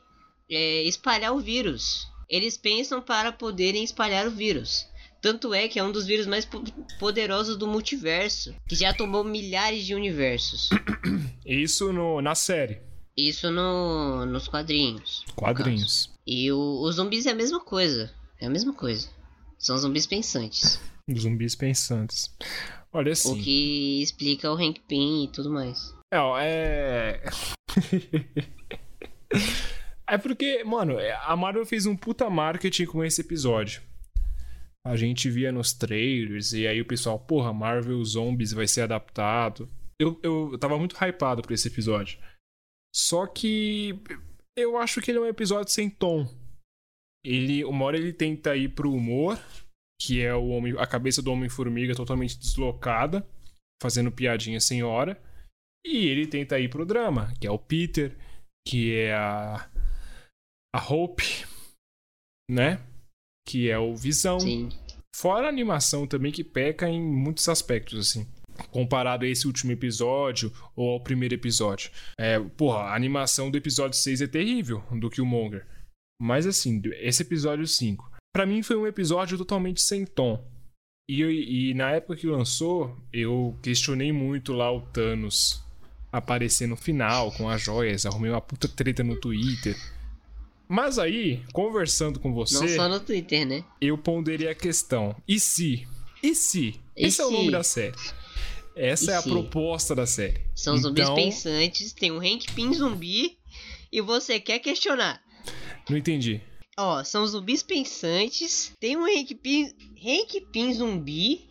[0.49, 2.07] é, espalhar o vírus.
[2.27, 4.87] Eles pensam para poderem espalhar o vírus.
[5.21, 6.63] Tanto é que é um dos vírus mais po-
[6.99, 10.69] poderosos do multiverso, que já tomou milhares de universos.
[11.45, 12.79] Isso no, na série.
[13.17, 15.23] Isso no, nos quadrinhos.
[15.27, 15.33] no.
[15.35, 16.09] Quadrinhos.
[16.27, 18.13] E o, os zumbis é a mesma coisa.
[18.39, 19.07] É a mesma coisa.
[19.57, 20.79] São zumbis pensantes.
[21.17, 22.29] Zumbis pensantes.
[22.91, 23.41] Olha O assim.
[23.41, 25.93] que explica o Hank Pym e tudo mais.
[26.15, 27.21] É, ó, é.
[30.07, 33.81] é porque, mano, a Marvel fez um puta marketing com esse episódio.
[34.87, 39.67] A gente via nos trailers e aí o pessoal, porra, Marvel Zombies vai ser adaptado.
[39.99, 42.17] Eu, eu tava muito hypado por esse episódio.
[42.95, 43.99] Só que
[44.57, 46.29] eu acho que ele é um episódio sem tom.
[47.25, 49.37] Ele, uma hora ele tenta ir pro humor,
[50.01, 53.27] que é o homem, a cabeça do Homem-Formiga totalmente deslocada,
[53.81, 55.21] fazendo piadinha sem hora.
[55.85, 58.17] E ele tenta ir pro drama, que é o Peter,
[58.67, 59.69] que é a.
[60.75, 61.23] A Hope,
[62.49, 62.81] né?
[63.47, 64.39] Que é o Visão.
[64.39, 64.69] Sim.
[65.15, 68.27] Fora a animação também, que peca em muitos aspectos, assim.
[68.71, 71.91] Comparado a esse último episódio ou ao primeiro episódio.
[72.19, 75.65] É, porra, a animação do episódio 6 é terrível, do Killmonger.
[76.21, 78.11] Mas assim, esse episódio 5.
[78.33, 80.45] Pra mim foi um episódio totalmente sem tom.
[81.09, 81.21] E,
[81.69, 85.64] e na época que lançou, eu questionei muito lá o Thanos
[86.17, 89.75] aparecer no final com as joias, arrumei uma puta treta no Twitter.
[90.67, 93.63] Mas aí, conversando com você Não só no Twitter, né?
[93.79, 95.15] eu ponderei a questão.
[95.27, 95.87] E se?
[96.23, 96.79] E se?
[96.97, 97.33] E Esse é o se?
[97.33, 97.95] nome da série.
[98.75, 99.29] Essa E é a se?
[99.29, 100.41] proposta da série.
[100.55, 103.37] São zumbis então, pensantes, tem um Hank Pym zumbi
[103.91, 105.21] e você quer questionar.
[105.89, 106.41] Não entendi.
[106.77, 109.71] Ó, são zumbis pensantes, tem um Hank Pym,
[110.03, 111.47] Hank Pym zumbi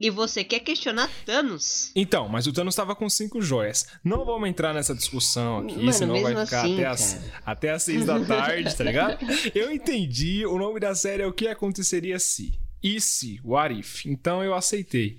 [0.00, 1.90] e você quer questionar Thanos.
[1.94, 3.86] Então, mas o Thanos estava com cinco joias.
[4.04, 7.82] Não vamos entrar nessa discussão aqui, Mano, senão vai ficar assim, até, as, até as
[7.82, 9.18] seis da tarde, tá ligado?
[9.54, 10.44] Eu entendi.
[10.46, 12.58] O nome da série é O que aconteceria se.
[12.82, 13.40] E se?
[13.42, 14.06] What if?
[14.06, 15.18] Então eu aceitei.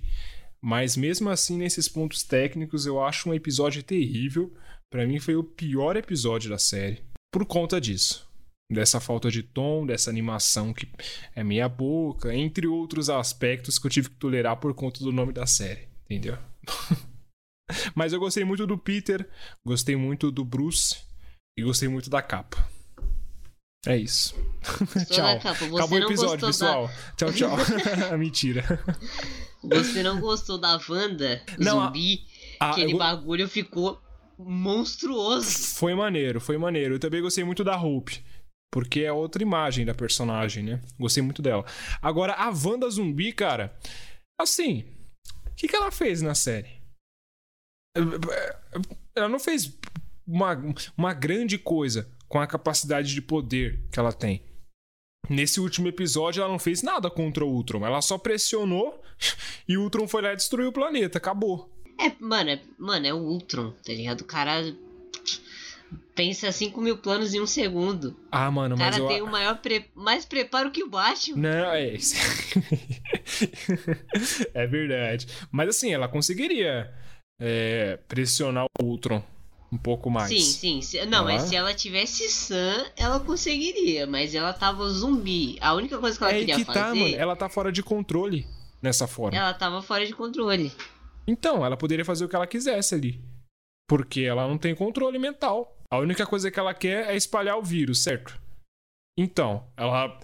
[0.60, 4.52] Mas mesmo assim, nesses pontos técnicos, eu acho um episódio terrível.
[4.90, 7.02] Pra mim foi o pior episódio da série.
[7.30, 8.27] Por conta disso.
[8.70, 10.86] Dessa falta de tom, dessa animação que
[11.34, 15.32] é meia boca, entre outros aspectos que eu tive que tolerar por conta do nome
[15.32, 15.88] da série.
[16.04, 16.36] Entendeu?
[17.94, 19.28] Mas eu gostei muito do Peter,
[19.64, 20.96] gostei muito do Bruce
[21.58, 22.68] e gostei muito da capa.
[23.86, 24.34] É isso.
[25.10, 25.34] Tchau.
[25.34, 25.64] da capa?
[25.66, 26.90] Você Acabou o episódio, pessoal.
[27.16, 27.56] Tchau, tchau.
[28.18, 28.64] Mentira.
[29.62, 32.20] Você não gostou da Wanda Não, a- zumbi?
[32.60, 33.98] Ah, Aquele eu- bagulho ficou
[34.38, 35.74] monstruoso.
[35.76, 36.94] Foi maneiro, foi maneiro.
[36.96, 38.22] Eu também gostei muito da Hope.
[38.70, 40.82] Porque é outra imagem da personagem, né?
[40.98, 41.64] Gostei muito dela.
[42.02, 43.76] Agora, a Wanda zumbi, cara.
[44.38, 44.84] Assim,
[45.46, 46.78] o que, que ela fez na série?
[49.16, 49.76] Ela não fez
[50.26, 50.56] uma,
[50.96, 54.42] uma grande coisa com a capacidade de poder que ela tem.
[55.28, 57.84] Nesse último episódio, ela não fez nada contra o Ultron.
[57.84, 59.02] Ela só pressionou
[59.66, 61.18] e o Ultron foi lá e destruiu o planeta.
[61.18, 61.70] Acabou.
[62.00, 64.20] É, mano, é, mano, é o Ultron, tá ligado?
[64.20, 64.62] O cara
[66.14, 68.16] pensa 5 mil planos em um segundo.
[68.30, 69.08] Ah, mano, O mas cara eu...
[69.08, 71.36] tem o maior pre- mais preparo que o Batman.
[71.36, 72.14] Não, é isso.
[74.54, 75.26] é verdade.
[75.50, 76.92] Mas assim, ela conseguiria
[77.40, 79.22] é, pressionar o Ultron
[79.70, 80.28] um pouco mais.
[80.28, 81.04] Sim, sim.
[81.06, 81.24] não, Ah.
[81.24, 84.06] mas se ela tivesse sã, ela conseguiria.
[84.06, 85.56] Mas ela tava zumbi.
[85.60, 87.14] A única coisa que ela é queria que fazer, tá, mano.
[87.14, 88.46] Ela tá fora de controle
[88.82, 89.36] nessa forma.
[89.36, 90.72] ela tava fora de controle.
[91.26, 93.20] Então, ela poderia fazer o que ela quisesse ali.
[93.86, 95.74] Porque ela não tem controle mental.
[95.90, 98.38] A única coisa que ela quer é espalhar o vírus, certo?
[99.18, 100.20] Então, ela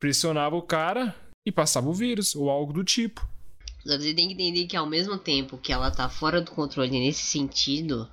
[0.00, 1.14] pressionava o cara
[1.46, 3.26] e passava o vírus, ou algo do tipo.
[3.84, 6.52] Só que você tem que entender que ao mesmo tempo que ela tá fora do
[6.52, 8.08] controle nesse sentido,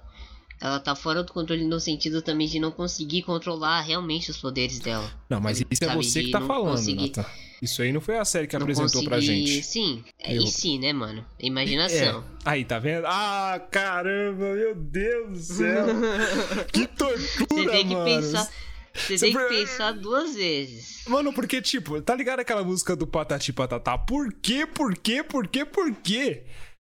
[0.59, 4.79] ela tá fora do controle no sentido também de não conseguir controlar realmente os poderes
[4.79, 5.09] dela.
[5.29, 7.25] Não, mas isso é você que tá falando, conseguir- Nathan.
[7.61, 9.63] Isso aí não foi a série que não apresentou pra conseguir- gente.
[9.65, 11.25] Sim, é Eu- e sim, né, mano?
[11.39, 12.23] Imaginação.
[12.45, 12.49] É.
[12.49, 13.05] Aí, tá vendo?
[13.05, 15.85] Ah, caramba, meu Deus do céu.
[16.71, 18.05] que tortura, Você tem que mano.
[18.05, 18.49] pensar.
[18.93, 21.03] Você tem que pensar duas vezes.
[21.07, 23.97] Mano, porque, tipo, tá ligado aquela música do Patati Patatá?
[23.97, 26.43] Por quê, por quê, por quê, por quê?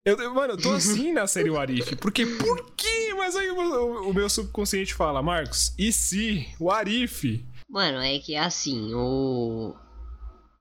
[0.05, 1.95] Eu, mano, eu tô assim na série Warif.
[1.95, 3.13] Porque, por quê?
[3.17, 6.47] Mas aí o, o- o meu subconsciente fala, Marcos, e se?
[6.59, 7.43] Warif?
[7.67, 9.73] Mano, é que assim, o.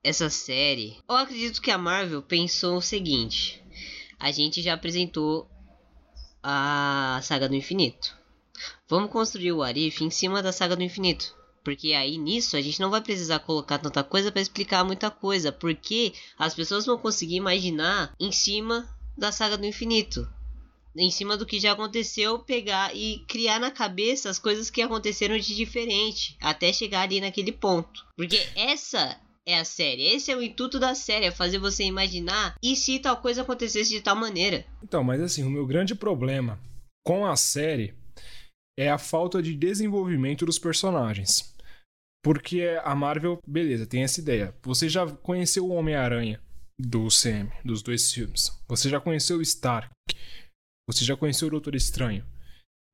[0.05, 3.59] essa série, eu acredito que a Marvel pensou o seguinte:
[4.19, 5.49] a gente já apresentou
[6.43, 8.15] a saga do infinito.
[8.87, 11.35] Vamos construir o Arif em cima da saga do infinito.
[11.63, 15.51] Porque aí nisso a gente não vai precisar colocar tanta coisa para explicar muita coisa.
[15.51, 18.87] Porque as pessoas vão conseguir imaginar em cima
[19.17, 20.29] da saga do infinito.
[20.95, 25.35] Em cima do que já aconteceu, pegar e criar na cabeça as coisas que aconteceram
[25.35, 26.37] de diferente.
[26.39, 28.05] Até chegar ali naquele ponto.
[28.15, 30.03] Porque essa é a série.
[30.03, 33.91] Esse é o intuito da série, é fazer você imaginar e se tal coisa acontecesse
[33.91, 34.65] de tal maneira.
[34.83, 36.59] Então, mas assim, o meu grande problema
[37.05, 37.93] com a série
[38.77, 41.53] é a falta de desenvolvimento dos personagens.
[42.23, 44.55] Porque a Marvel, beleza, tem essa ideia.
[44.63, 46.41] Você já conheceu o Homem-Aranha
[46.79, 48.51] do CM, dos dois filmes.
[48.67, 49.93] Você já conheceu o Stark.
[50.89, 52.25] Você já conheceu o Doutor Estranho.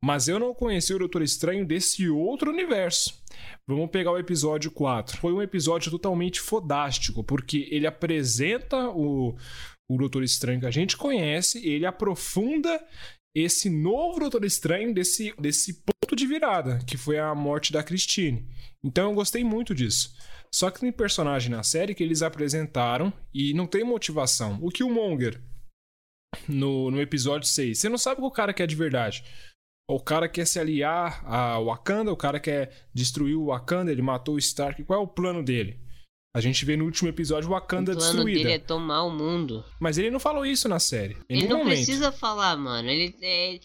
[0.04, 3.22] Mas eu não conheci o Doutor Estranho desse outro universo.
[3.68, 5.18] Vamos pegar o episódio 4.
[5.18, 9.38] Foi um episódio totalmente fodástico, porque ele apresenta o,
[9.90, 12.84] o Doutor Estranho que a gente conhece, ele aprofunda
[13.36, 18.48] esse novo Doutor Estranho desse, desse ponto de virada, que foi a morte da Christine.
[18.84, 20.14] Então eu gostei muito disso.
[20.54, 24.60] Só que tem personagem na série que eles apresentaram e não tem motivação.
[24.62, 25.42] O Killmonger,
[26.48, 29.24] no, no episódio 6, você não sabe o cara que é de verdade.
[29.94, 34.36] O cara quer se aliar a Wakanda, o cara quer destruir o Wakanda, ele matou
[34.36, 34.84] o Stark.
[34.84, 35.80] Qual é o plano dele?
[36.36, 38.40] A gente vê no último episódio Wakanda o plano destruída.
[38.40, 39.66] dele é tomar o mundo.
[39.80, 41.18] Mas ele não falou isso na série.
[41.30, 41.76] Em Ele não momento.
[41.76, 42.90] precisa falar, mano.
[42.90, 43.60] Ele é.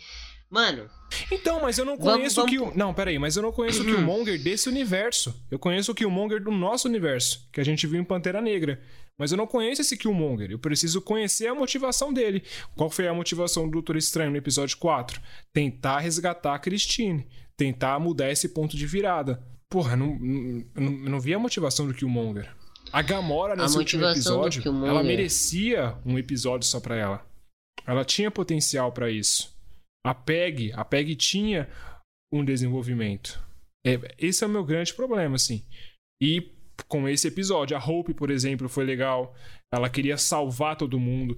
[0.50, 0.88] Mano,
[1.30, 2.72] Então, mas eu não Vamos- conheço o vamos- Kill...
[2.76, 5.34] Não, peraí, mas eu não conheço o Killmonger desse universo.
[5.50, 8.80] Eu conheço o Killmonger do nosso universo, que a gente viu em Pantera Negra.
[9.18, 10.50] Mas eu não conheço esse Killmonger.
[10.50, 12.42] Eu preciso conhecer a motivação dele.
[12.74, 15.20] Qual foi a motivação do Doutor Estranho no episódio 4?
[15.54, 17.26] Tentar resgatar a Christine.
[17.56, 19.42] Tentar mudar esse ponto de virada.
[19.70, 22.54] Porra, não, não, eu não, vi a motivação do Killmonger.
[22.92, 27.26] A Gamora, A nesse último motivação do episódio, ela merecia um episódio só pra ela.
[27.86, 29.54] Ela tinha potencial pra isso.
[30.04, 31.68] A PEG, a PEG tinha
[32.32, 33.40] um desenvolvimento.
[33.84, 35.64] É, esse é o meu grande problema, assim.
[36.22, 36.55] E
[36.88, 39.34] com esse episódio, a Hope, por exemplo, foi legal.
[39.72, 41.36] Ela queria salvar todo mundo.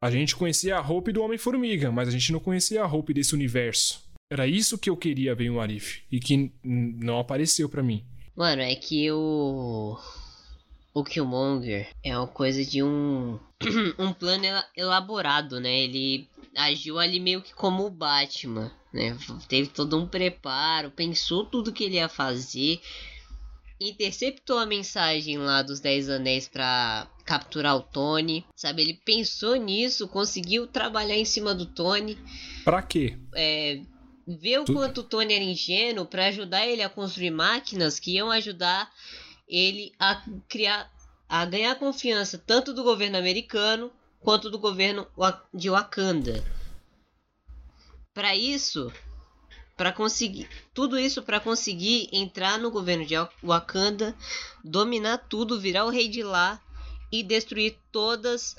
[0.00, 3.34] A gente conhecia a Hope do Homem-Formiga, mas a gente não conhecia a Hope desse
[3.34, 4.04] universo.
[4.30, 8.04] Era isso que eu queria ver em Warif e que não apareceu pra mim.
[8.34, 9.96] mano, é que o.
[10.92, 13.38] O Killmonger é uma coisa de um.
[13.98, 15.80] um plano ela- elaborado, né?
[15.80, 16.26] Ele
[16.56, 19.16] agiu ali meio que como o Batman, né?
[19.48, 22.80] Teve todo um preparo, pensou tudo que ele ia fazer.
[23.78, 28.80] Interceptou a mensagem lá dos Dez Anéis pra capturar o Tony, sabe?
[28.82, 32.16] Ele pensou nisso, conseguiu trabalhar em cima do Tony.
[32.64, 33.18] Pra quê?
[33.34, 33.82] é,
[34.26, 38.12] ver o Tu- quanto o Tony era ingênuo para ajudar ele a construir máquinas que
[38.14, 38.90] iam ajudar
[39.46, 40.90] ele a criar,
[41.28, 45.06] a ganhar confiança tanto do governo americano quanto do governo
[45.52, 46.42] de Wakanda.
[48.14, 48.90] Para isso,
[49.76, 54.14] para conseguir tudo isso para conseguir entrar no governo de Wa- Wakanda,
[54.64, 56.60] dominar tudo, virar o rei de lá
[57.12, 58.56] e destruir todas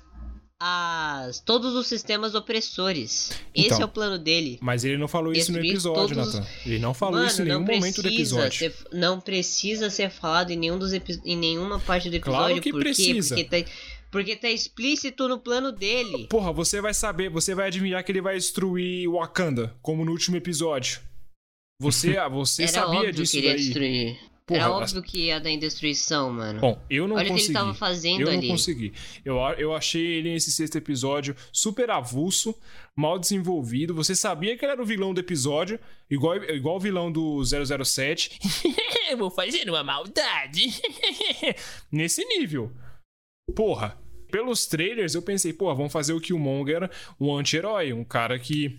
[0.59, 3.30] as todos os sistemas opressores.
[3.53, 4.57] Esse Então, é o plano dele.
[4.61, 6.47] Mas ele não falou isso no episódio, todos os- Nathan.
[6.65, 8.59] Ele não falou Mano, isso em nenhum momento do episódio.
[8.59, 12.39] ser- não precisa ser falado em nenhum dos em nenhuma parte do episódio.
[12.47, 12.86] Claro que por quê?
[12.86, 13.36] precisa.
[13.36, 13.72] Porque tá,
[14.09, 16.26] porque tá explícito no plano dele.
[16.28, 20.38] Porra, você vai saber, você vai adivinhar que ele vai destruir Wakanda, como no último
[20.38, 21.01] episódio.
[21.80, 23.57] Você, ah, você Era sabia disso que ele daí.
[23.57, 24.19] destruir.
[24.47, 26.61] Porra, Era óbvio que ia dar em destruição, mano.
[26.61, 27.51] Bom, eu não Olha o que consegui.
[27.51, 28.47] ele tava fazendo eu não ali.
[28.47, 28.93] consegui.
[29.25, 32.55] Eu, eu achei ele nesse sexto episódio super avulso,
[32.95, 33.93] mal desenvolvido.
[33.93, 35.78] Você sabia que ele era o vilão do episódio,
[36.09, 38.39] igual, igual o vilão do 007.
[39.11, 40.67] Eu Vou fazer uma maldade.
[41.91, 42.71] Nesse nível.
[43.55, 43.97] Porra.
[44.32, 48.78] Pelos trailers eu pensei, porra, vamos fazer o Killmonger um anti-herói, um cara que.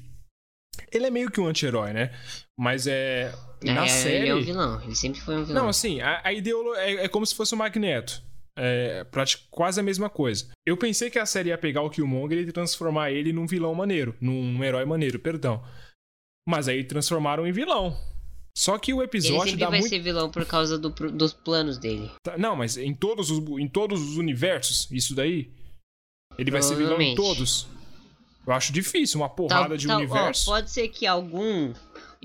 [0.93, 2.11] Ele é meio que um anti-herói, né?
[2.59, 3.33] Mas é.
[3.63, 4.17] Na é, série.
[4.17, 4.83] Ele é um vilão.
[4.83, 5.63] Ele sempre foi um vilão.
[5.63, 8.23] Não, assim, a, a ideologia é, é como se fosse o Magneto.
[8.61, 9.07] É
[9.53, 10.49] quase a mesma coisa.
[10.67, 14.17] Eu pensei que a série ia pegar o Killmonger e transformar ele num vilão maneiro,
[14.21, 15.63] num herói maneiro, perdão.
[16.49, 17.97] Mas aí transformaram em vilão.
[18.57, 19.91] Só que o ele episódio sempre dá vai muito.
[19.91, 22.11] ser vilão por causa do dos planos dele.
[22.25, 25.53] Tá, Não, mas em todos, os, em todos os universos, isso daí.
[26.37, 27.69] Ele vai ser vilão em todos.
[28.45, 30.47] Eu acho difícil, uma porrada de Tal- ó, universo.
[30.47, 31.73] pode ser que algum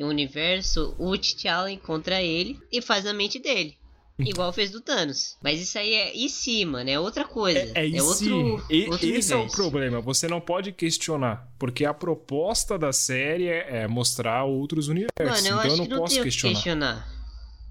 [0.01, 3.75] universo o T'Challa encontra ele e faz a mente dele.
[4.19, 5.37] Igual fez do Thanos.
[5.43, 6.87] Mas isso aí é e se, mano.
[6.89, 7.59] É outra coisa.
[7.75, 8.05] É, é isso.
[8.35, 9.55] outro, E- outro esse é o universo.
[9.55, 10.01] problema.
[10.01, 11.47] Você não pode questionar.
[11.57, 15.43] Porque a proposta da série é, é mostrar outros universos.
[15.43, 16.53] Mano, eu então eu não que não posso tem o que questionar.
[16.53, 17.13] questionar.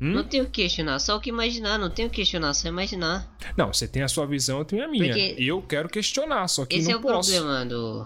[0.00, 0.12] Hum?
[0.14, 2.66] Não tem o que questionar, só o que imaginar, não tem o que questionar, só
[2.66, 3.32] imaginar.
[3.56, 5.14] Não, você tem a sua visão, eu tenho a minha.
[5.14, 7.30] Porque Eu quero questionar, só que Esse não é o posso.
[7.30, 8.04] problema do.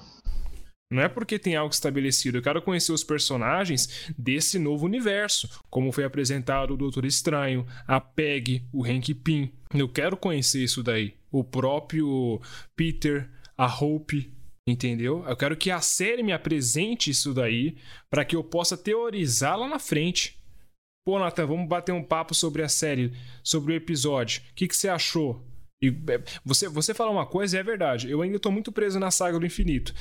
[0.91, 2.39] Não é porque tem algo estabelecido.
[2.39, 5.49] Eu quero conhecer os personagens desse novo universo.
[5.68, 9.53] Como foi apresentado o Doutor Estranho, a Peg, o Hank Pym.
[9.74, 11.14] Eu quero conhecer isso daí.
[11.30, 12.41] O próprio
[12.76, 13.28] Peter,
[13.59, 14.32] a Hope.
[14.68, 15.24] Entendeu?
[15.28, 17.76] Eu quero que a série me apresente isso daí
[18.11, 20.39] para que eu possa teorizar lá na frente.
[21.05, 23.12] Pô, Nathan, vamos bater um papo sobre a série,
[23.43, 24.43] sobre o episódio.
[24.51, 25.45] O que, que você achou?
[25.80, 28.11] E, é, você, você falar uma coisa e é verdade.
[28.11, 29.95] Eu ainda tô muito preso na saga do infinito.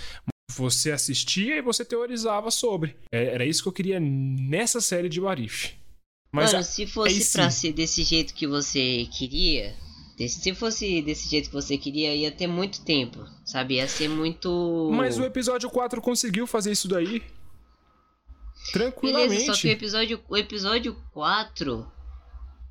[0.52, 2.96] Você assistia e você teorizava sobre.
[3.12, 5.74] É, Era isso que eu queria nessa série de Warif.
[6.32, 9.76] Mas Mano, a- se aí fosse pra ser desse jeito que você queria.
[10.30, 13.76] Se fosse desse jeito que você queria, ia ter muito tempo, sabe?
[13.76, 14.90] Ia ser muito.
[14.94, 17.22] Mas o episódio 4 conseguiu fazer isso daí.
[18.72, 19.30] Tranquilamente.
[19.30, 21.86] Beleza, só que o episódio, o episódio 4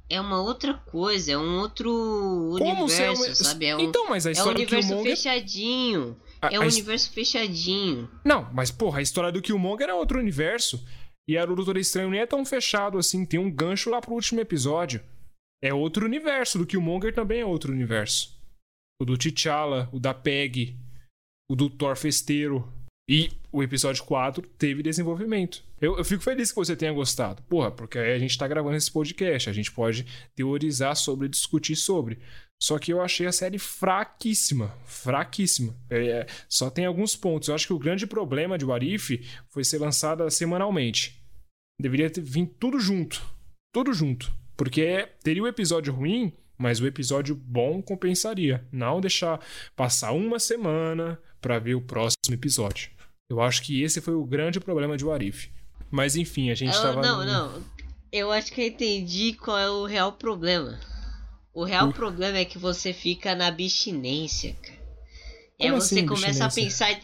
[0.09, 1.91] é uma outra coisa, é um outro
[2.59, 3.67] Como é universo, um- sabe?
[3.67, 5.17] É um, Então, mas a é um história universo Killmonger...
[5.17, 6.17] fechadinho.
[6.47, 8.11] A- É um universo fechadinho.
[8.25, 10.85] Não, mas porra, a história do Killmonger é outro universo.
[11.29, 14.13] E a do Doutor Estranho nem é tão fechado assim, tem um gancho lá pro
[14.15, 15.01] último episódio.
[15.63, 18.39] É outro universo, do Killmonger também é outro universo.
[19.01, 20.77] O do T'Challa, o da Peg,
[21.51, 22.71] o do Thor Festeiro.
[23.09, 25.63] E o episódio 4 teve desenvolvimento.
[25.81, 27.43] Eu, eu fico feliz que você tenha gostado.
[27.43, 31.77] Porra, porque aí a gente tá gravando esse podcast, a gente pode teorizar sobre, discutir
[31.77, 32.19] sobre.
[32.63, 34.75] Só que eu achei a série fraquíssima.
[34.87, 35.77] Fraquíssima.
[35.91, 37.49] É, é, só tem alguns pontos.
[37.49, 41.23] Eu acho que o grande problema de Warif foi ser lançada semanalmente.
[41.79, 43.23] Deveria ter vindo tudo junto.
[43.71, 44.33] Tudo junto.
[44.57, 48.67] Porque teria o episódio ruim, mas o episódio bom compensaria.
[48.73, 49.45] Não deixar
[49.77, 52.94] passar uma semana pra ver o próximo episódio.
[53.29, 55.49] Eu acho que esse foi o grande problema de Warif.
[55.91, 57.01] Mas enfim, a gente Eu- tava.
[57.03, 57.65] não, no- não.
[58.13, 60.79] Eu acho que eu entendi qual é o real problema.
[61.53, 64.85] O real O- problema é que você fica na abstinência, cara.
[65.59, 67.01] É Como você assim, começa a pensar.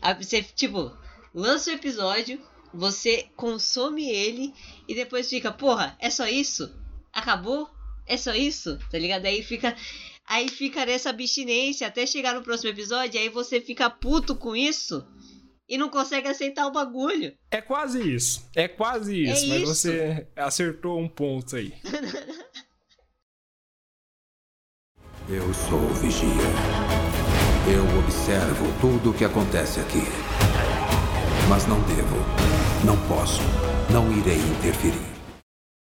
[0.00, 0.92] a- Você, tipo,
[1.34, 2.38] lança o episódio,
[2.72, 4.52] você consome ele
[4.86, 6.70] e depois fica, porra, é só isso?
[7.12, 7.68] Acabou?
[8.06, 8.78] É só isso?
[8.90, 9.24] Tá ligado?
[9.26, 9.74] Aí fica.
[10.28, 15.06] Aí fica nessa abstinência até chegar no próximo episódio, aí você fica puto com isso
[15.68, 17.36] e não consegue aceitar o bagulho.
[17.50, 18.48] É quase isso.
[18.54, 19.74] É quase É isso, mas isso.
[19.74, 21.74] você acertou um ponto aí.
[25.28, 26.28] Eu sou o Vigia.
[27.68, 30.02] Eu observo tudo o que acontece aqui.
[31.48, 32.16] Mas não devo,
[32.84, 33.40] não posso,
[33.92, 35.16] não irei interferir.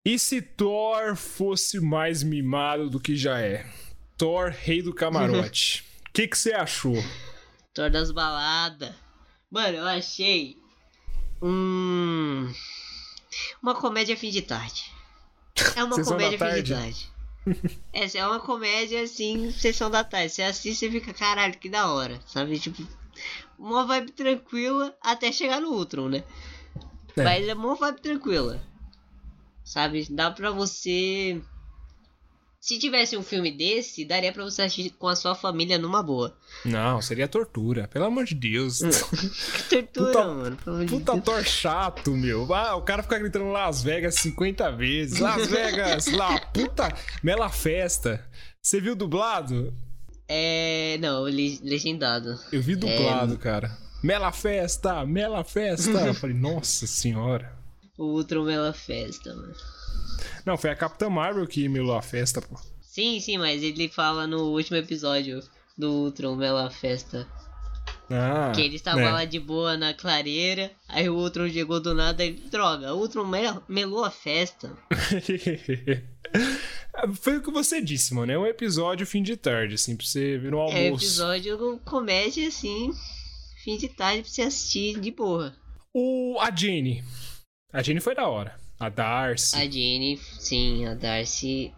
[0.03, 3.65] E se Thor fosse mais mimado do que já é?
[4.17, 5.85] Thor, rei do camarote.
[6.09, 6.95] O que que você achou?
[7.73, 8.95] Thor das baladas.
[9.55, 10.61] Mano, eu achei
[11.41, 12.51] um
[13.63, 14.91] uma comédia fim de tarde.
[15.77, 17.09] É uma Sessão comédia fim de tarde?
[17.45, 17.79] tarde.
[17.93, 20.33] Essa é uma comédia assim, sessão da tarde.
[20.33, 22.59] Você assiste e fica, caralho, que da hora, sabe?
[22.59, 22.85] Tipo,
[23.57, 26.25] uma vibe tranquila até chegar no Ultron, né?
[27.15, 27.23] É.
[27.23, 28.61] Mas é uma vibe tranquila.
[29.63, 30.05] Sabe?
[30.09, 31.41] Dá pra você.
[32.65, 36.35] Se tivesse um filme desse, daria pra você assistir com a sua família numa boa.
[36.65, 37.87] Não, seria tortura.
[37.87, 38.79] Pelo amor de Deus.
[39.69, 40.57] Que tortura, Puta- mano.
[40.83, 41.23] de Puta Deus.
[41.23, 42.51] Thor chato, meu.
[42.51, 45.19] Ah, o cara fica gritando Las Vegas 50 vezes.
[45.19, 46.91] Las Vegas, lá, puta,
[47.21, 48.27] mela festa.
[48.59, 49.71] Você viu dublado?
[50.27, 50.97] É.
[50.99, 52.35] Não, le- legendado.
[52.51, 52.75] Eu vi É.
[52.77, 53.77] dublado, cara.
[54.01, 55.91] Mela festa, mela festa.
[56.01, 57.53] Eu falei, nossa senhora.
[57.95, 59.53] O Ultron Mela Festa, mano.
[60.45, 62.57] Não, foi a Capitã Marvel que melou a festa, pô.
[62.81, 65.41] Sim, sim, mas ele fala no último episódio
[65.77, 67.27] do Ultron Mela Festa.
[68.09, 69.11] Ah, que ele estava né.
[69.11, 72.33] lá de boa na clareira, aí o Ultron chegou do nada e.
[72.33, 74.71] Droga, o Ultron mel- melou a festa.
[77.21, 78.31] Foi o que você disse, mano.
[78.31, 80.77] É um episódio fim de tarde, assim, pra você ver no almoço.
[80.77, 82.91] É episódio comédia assim.
[83.63, 85.53] Fim de tarde pra você assistir de boa.
[85.93, 87.03] O, a Jane.
[87.73, 88.57] A Jane foi da hora.
[88.79, 89.55] A Darcy.
[89.55, 91.73] A Jenny, sim, a Darcy.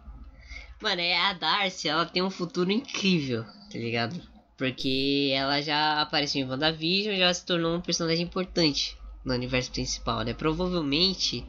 [0.80, 4.20] Mano, é a Darcy, ela tem um futuro incrível, tá ligado?
[4.56, 10.22] Porque ela já apareceu em WandaVision, já se tornou um personagem importante no universo principal,
[10.22, 10.34] né?
[10.34, 11.44] Provavelmente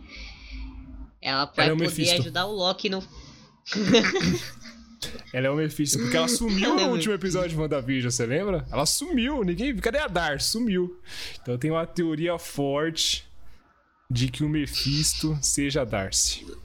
[1.21, 2.21] ela vai Ela é poder Mephisto.
[2.21, 3.03] ajudar o Loki no.
[5.31, 8.65] Ela é o Mephisto, porque ela sumiu é no último episódio de WandaVision, você lembra?
[8.69, 9.75] Ela sumiu, ninguém.
[9.77, 10.49] Cadê a Darcy?
[10.49, 10.99] Sumiu.
[11.41, 13.28] Então tem uma teoria forte
[14.09, 16.45] de que o Mephisto seja a Darcy.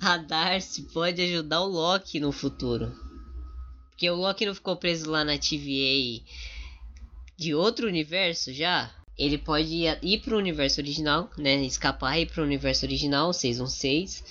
[0.00, 2.92] A Darcy pode ajudar o Loki no futuro.
[3.90, 6.24] Porque o Loki não ficou preso lá na TVA
[7.36, 8.92] de outro universo já?
[9.18, 11.56] ele pode ir, ir pro universo original, né?
[11.62, 14.24] Escapar e ir pro universo original, 616.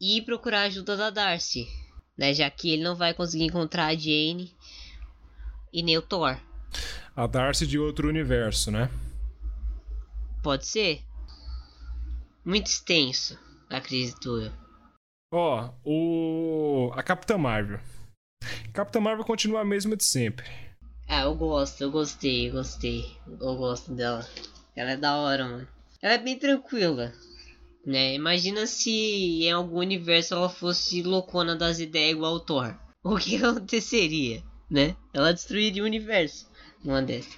[0.00, 1.68] E procurar a ajuda da Darcy,
[2.16, 2.32] né?
[2.32, 4.52] Já que ele não vai conseguir encontrar a Jane
[5.72, 6.38] e nem o Thor.
[7.14, 8.90] A Darcy de outro universo, né?
[10.46, 11.02] Pode ser.
[12.44, 13.36] Muito extenso,
[13.68, 14.52] acredito eu.
[15.32, 16.92] Ó, o.
[16.94, 17.80] A Capitã Marvel.
[18.72, 20.46] Capitã Marvel continua a mesma de sempre.
[21.08, 23.18] Ah, eu gosto, eu gostei, gostei.
[23.26, 24.24] Eu gosto dela.
[24.76, 25.68] Ela é da hora, mano.
[26.00, 27.12] Ela é bem tranquila.
[27.84, 28.14] Né?
[28.14, 32.72] Imagina se em algum universo ela fosse loucona das ideias igual o Thor.
[33.02, 34.96] O que aconteceria, né?
[35.12, 36.48] Ela destruiria o universo
[36.84, 37.36] numa dessa.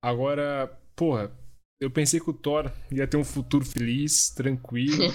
[0.00, 1.39] Agora, porra,
[1.80, 5.10] eu pensei que o Thor ia ter um futuro feliz, tranquilo,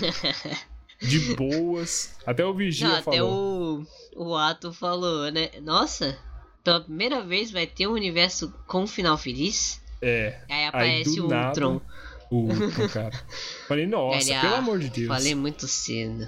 [0.99, 2.15] de boas.
[2.25, 3.85] Até o Vigia Não, até falou.
[4.15, 5.51] o, o Ato falou, né?
[5.61, 6.17] Nossa,
[6.63, 9.79] pela primeira vez vai ter um universo com um final feliz.
[10.01, 10.41] É.
[10.49, 11.81] Aí Aí aparece do o nada, Ultron.
[12.31, 13.23] o Ultron, cara.
[13.67, 15.07] Falei, nossa, Ele, pelo ah, amor de Deus.
[15.07, 16.27] Falei muito cedo.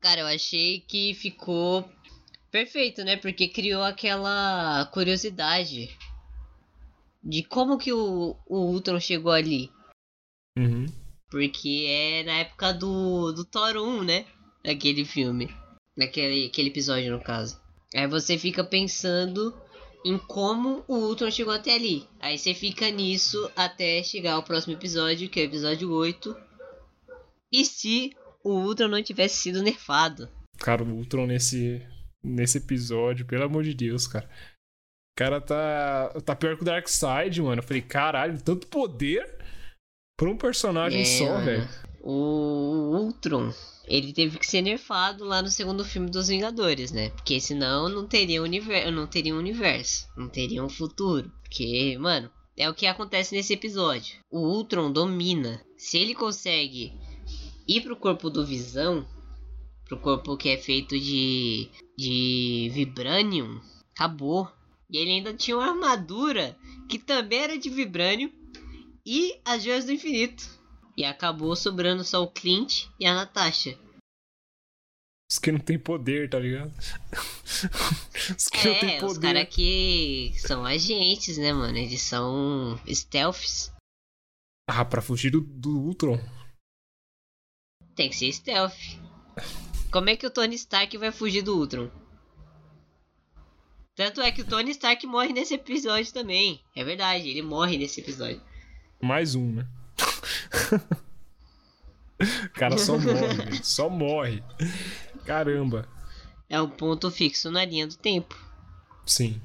[0.00, 1.88] Cara, eu achei que ficou
[2.50, 3.16] perfeito, né?
[3.16, 5.96] Porque criou aquela curiosidade
[7.28, 9.70] de como que o, o Ultron chegou ali.
[10.56, 10.86] Uhum.
[11.30, 14.24] Porque é na época do, do Thor 1, né?
[14.64, 15.54] Daquele filme.
[15.94, 17.60] Naquele aquele episódio, no caso.
[17.94, 19.54] Aí você fica pensando
[20.04, 22.08] em como o Ultron chegou até ali.
[22.18, 26.34] Aí você fica nisso até chegar ao próximo episódio, que é o episódio 8.
[27.52, 30.30] E se o Ultron não tivesse sido nerfado?
[30.58, 31.86] Cara, o Ultron nesse,
[32.22, 34.28] nesse episódio, pelo amor de Deus, cara.
[35.18, 37.60] O cara tá, tá pior que o Darkseid, mano.
[37.60, 39.28] Eu falei, caralho, tanto poder
[40.16, 41.68] pra um personagem É, só, velho.
[42.00, 43.52] O Ultron,
[43.88, 47.10] ele teve que ser nerfado lá no segundo filme dos Vingadores, né?
[47.10, 51.28] Porque senão não teria universo, não teria um universo, não teria um futuro.
[51.42, 54.18] Porque, mano, é o que acontece nesse episódio.
[54.30, 55.60] O Ultron domina.
[55.76, 56.92] Se ele consegue
[57.66, 59.04] ir pro corpo do Visão,
[59.84, 63.60] pro corpo que é feito de de vibranium,
[63.92, 64.48] acabou.
[64.90, 66.56] E ele ainda tinha uma armadura
[66.88, 68.32] que também era de vibranium
[69.06, 70.44] e as joias do infinito.
[70.96, 73.78] E acabou sobrando só o Clint e a Natasha.
[75.30, 76.72] Os que não tem poder, tá ligado?
[78.36, 79.20] Os que não tem É, os poder.
[79.34, 81.76] caras que são agentes, né, mano?
[81.76, 83.70] Eles são stealths.
[84.68, 86.18] Ah, pra fugir do, do Ultron.
[87.94, 88.74] Tem que ser stealth.
[89.92, 91.90] Como é que o Tony Stark vai fugir do Ultron?
[93.98, 96.60] Tanto é que o Tony Stark morre nesse episódio também.
[96.76, 98.40] É verdade, ele morre nesse episódio.
[99.02, 99.66] Mais um, né?
[102.22, 103.64] o cara só morre.
[103.64, 104.40] Só morre.
[105.26, 105.88] Caramba.
[106.48, 108.38] É um ponto fixo na linha do tempo.
[109.04, 109.42] Sim.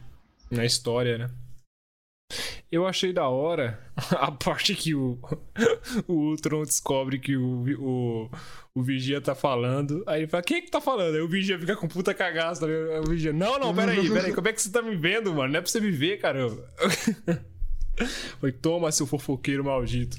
[0.51, 1.31] Na história, né?
[2.71, 3.79] Eu achei da hora
[4.17, 5.19] a parte que o,
[6.07, 8.31] o Ultron descobre que o, o,
[8.75, 10.03] o Vigia tá falando.
[10.07, 11.15] Aí ele fala, quem é que tá falando?
[11.15, 12.61] Aí o Vigia fica com puta cagaço.
[12.61, 12.67] Tá
[13.01, 14.33] o Vigia, não, não, peraí, peraí.
[14.33, 15.53] Como é que você tá me vendo, mano?
[15.53, 16.63] Não é pra você me ver, caramba.
[18.39, 20.17] Foi, toma, seu fofoqueiro maldito.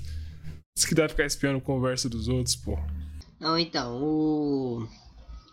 [0.77, 2.79] Isso que dá ficar espiando conversa dos outros, pô.
[3.39, 4.89] Não, então, o.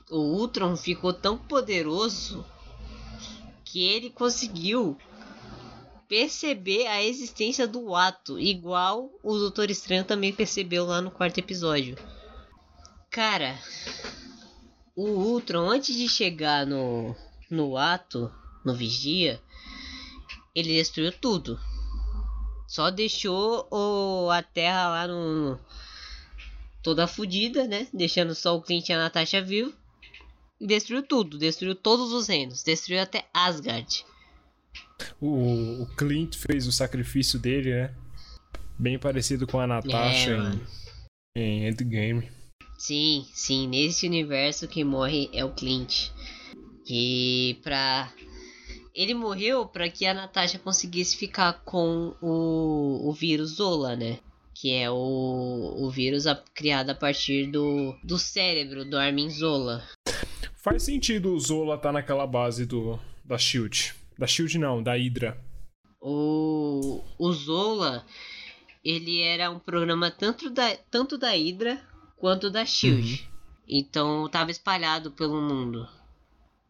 [0.10, 2.46] O Ultron ficou tão poderoso
[3.64, 4.98] que ele conseguiu
[6.12, 11.98] perceber a existência do ato, igual o Doutor Estranho também percebeu lá no quarto episódio.
[13.10, 13.58] Cara,
[14.94, 17.16] o Ultron, antes de chegar no,
[17.50, 18.30] no ato,
[18.66, 19.42] no Vigia,
[20.54, 21.58] ele destruiu tudo.
[22.68, 25.58] Só deixou o, a Terra lá no,
[26.84, 27.88] toda fodida, né?
[27.94, 29.74] Deixando só o Clint e a Natasha vivos.
[30.60, 34.11] E destruiu tudo, destruiu todos os reinos, destruiu até Asgard.
[35.20, 37.94] O, o Clint fez o sacrifício dele, né?
[38.78, 40.60] Bem parecido com a Natasha
[41.36, 42.30] É, em, em Endgame.
[42.78, 46.10] Sim, sim, nesse universo quem morre é o Clint.
[46.90, 48.12] E pra.
[48.94, 54.20] Ele morreu para que a Natasha conseguisse ficar com o, o vírus Zola, né?
[54.54, 54.96] Que é o,
[55.80, 59.82] o vírus a- criado a partir do, do cérebro do Armin Zola.
[60.62, 63.96] Faz sentido o Zola tá naquela base do da Shield.
[64.22, 65.36] Da Shield não, da Hydra.
[66.00, 68.06] O, o Zola,
[68.86, 71.82] ele era um programa tanto da, tanto da Hydra
[72.18, 73.28] quanto da SHIELD.
[73.68, 75.90] Então tava espalhado pelo mundo.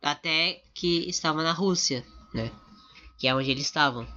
[0.01, 2.49] Até que estava na Rússia, né?
[3.19, 4.07] Que é onde eles estavam.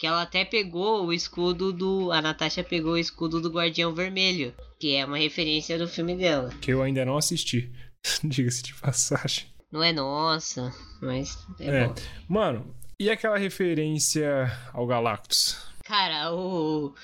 [0.00, 2.10] Que ela até pegou o escudo do.
[2.10, 4.52] A Natasha pegou o escudo do Guardião Vermelho.
[4.80, 6.52] Que é uma referência do filme dela.
[6.60, 7.72] Que eu ainda não assisti.
[8.24, 9.51] Diga-se de passagem.
[9.72, 11.86] Não é nossa, mas é, É.
[11.88, 11.94] bom.
[12.28, 15.56] Mano, e aquela referência ao Galactus?
[15.84, 16.94] Cara, o,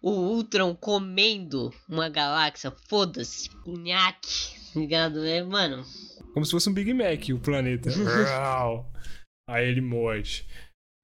[0.00, 5.24] o Ultron comendo uma galáxia, foda-se, nhaque, ligado?
[5.24, 5.84] É, mano,
[6.32, 7.90] Como se fosse um Big Mac, o planeta.
[9.48, 10.46] Aí ele morde.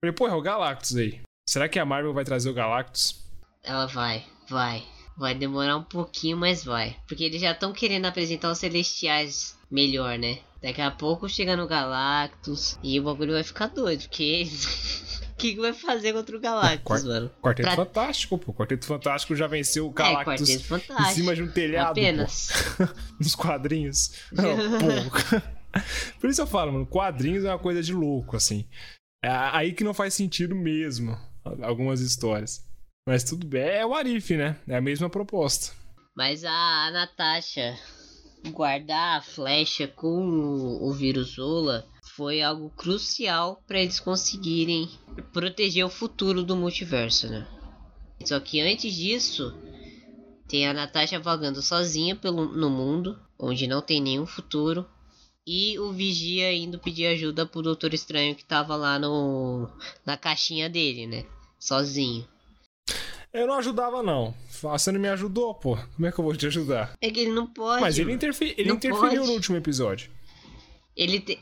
[0.03, 1.21] Falei, pô, é o Galactus aí.
[1.49, 3.27] Será que a Marvel vai trazer o Galactus?
[3.63, 4.83] ela vai, vai.
[5.17, 6.97] Vai demorar um pouquinho, mas vai.
[7.09, 10.39] Porque eles já estão querendo apresentar os Celestiais melhor, né?
[10.63, 14.43] Daqui a pouco chega no Galactus e o bagulho vai ficar doido, porque
[15.31, 17.31] o que, que vai fazer contra o Galactus, Quar- mano?
[17.41, 18.53] Quarteto Pra- Fantástico, pô.
[18.53, 21.01] Quarteto Fantástico já venceu o É, Galactus Fantástico.
[21.11, 22.49] em cima de um telhado, Apenas.
[23.21, 24.13] Nos quadrinhos.
[24.33, 24.57] Não.
[26.21, 28.67] Por isso eu falo, mano, quadrinhos é uma coisa de louco, assim.
[29.25, 31.17] É aí que não faz sentido mesmo,
[31.63, 32.65] algumas histórias.
[33.09, 34.57] Mas tudo bem, é o Arif, né?
[34.67, 35.73] É a mesma proposta.
[36.17, 37.79] Mas a Natasha
[38.47, 44.89] guardar a flecha com o, vírus Zola foi algo crucial para eles conseguirem
[45.33, 47.47] proteger o futuro do multiverso, né?
[48.25, 49.55] Só que antes disso,
[50.49, 54.87] tem a Natasha vagando sozinha pelo, no mundo, onde não tem nenhum futuro.
[55.47, 59.69] E o Vigia indo pedir ajuda pro Doutor Estranho que tava lá no
[60.05, 61.25] na caixinha dele, né?
[61.59, 62.27] Sozinho.
[63.33, 64.35] Eu não ajudava, não.
[64.63, 65.77] Você não me ajudou, pô.
[65.95, 66.95] Como é que eu vou te ajudar?
[67.01, 67.81] É que ele não pode.
[67.81, 69.27] Mas ele, interfe- ele interferiu pode.
[69.27, 70.11] no último episódio.
[70.97, 71.39] Ele te-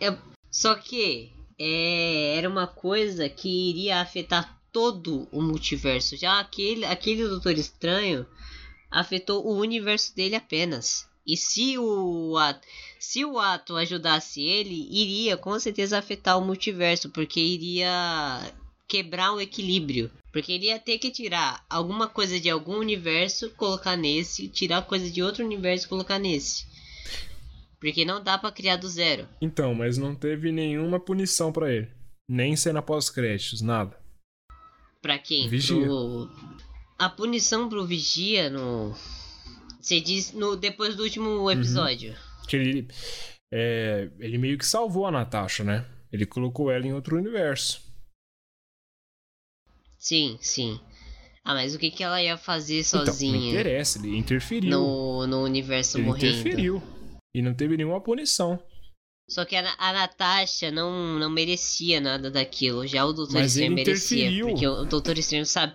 [0.50, 6.16] só que é, era uma coisa que iria afetar todo o multiverso.
[6.16, 8.26] Já aquele, aquele Doutor Estranho
[8.90, 11.08] afetou o universo dele apenas.
[11.26, 12.60] E se o ato,
[13.00, 18.52] se o ato ajudasse ele, iria com certeza afetar o multiverso, porque iria
[18.88, 20.10] quebrar o equilíbrio.
[20.32, 25.10] Porque ele ia ter que tirar alguma coisa de algum universo, colocar nesse, tirar coisa
[25.10, 26.66] de outro universo colocar nesse.
[27.80, 29.28] Porque não dá pra criar do zero.
[29.40, 31.88] Então, mas não teve nenhuma punição pra ele.
[32.28, 33.96] Nem cena pós-créditos, nada.
[35.00, 35.48] Pra quem?
[35.48, 35.82] Vigia.
[35.84, 36.28] Pro...
[36.98, 38.94] A punição pro Vigia no.
[39.80, 41.04] Você diz no depois do Uhum.
[41.04, 42.16] último episódio.
[42.48, 42.88] Que ele,
[43.52, 45.86] é, ele meio que salvou a Natasha, né?
[46.12, 47.85] Ele colocou ela em outro universo.
[49.98, 50.80] Sim, sim.
[51.44, 54.70] Ah, mas o que, que ela ia fazer Então, não sozinha interessa, ele interferiu.
[54.70, 56.26] no, no universo ele morrendo?
[56.40, 56.82] interferiu.
[57.34, 58.58] E não teve nenhuma punição.
[59.28, 62.86] Só que a, a Natasha não, não merecia nada daquilo.
[62.86, 64.18] Já o Doutor Mas Estranho merecia.
[64.24, 64.48] interferiu.
[64.48, 65.74] Porque o Doutor Estranho sabe.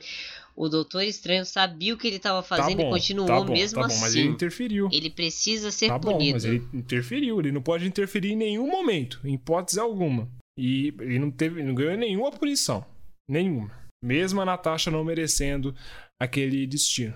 [0.56, 3.54] O Doutor Estranho sabia o que ele tava Tá fazendo bom, e continuou tá bom,
[3.54, 4.02] mesmo tá bom, assim.
[4.02, 4.90] mas ele interferiu.
[4.92, 6.34] Ele precisa ser Tá bom, punido.
[6.34, 7.40] mas ele interferiu.
[7.40, 10.30] Ele não pode interferir em nenhum momento, em hipótese alguma.
[10.58, 12.86] E ele não teve, não ganhou nenhuma punição.
[13.30, 13.72] Nenhuma.
[14.04, 15.76] Mesmo a Natasha não merecendo
[16.20, 17.14] aquele destino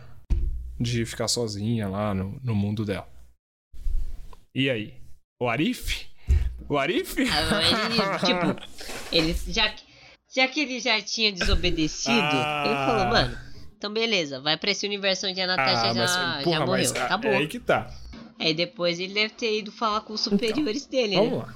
[0.79, 3.07] de ficar sozinha lá no, no mundo dela.
[4.53, 4.93] E aí?
[5.41, 6.07] O Arif?
[6.69, 7.15] O Arif?
[7.29, 9.83] Ah, Ele, tipo, ele já, que-
[10.33, 12.63] já que ele já tinha desobedecido, Ah.
[12.65, 13.37] ele falou, mano,
[13.77, 16.05] então beleza, vai pra esse universo onde a Natasha já,
[16.43, 16.67] já morreu.
[16.67, 17.31] mas, ah, Acabou.
[17.31, 17.91] É aí que tá.
[18.39, 21.37] Aí depois ele deve ter ido falar com os superiores dele, Vamos né?
[21.37, 21.55] lá.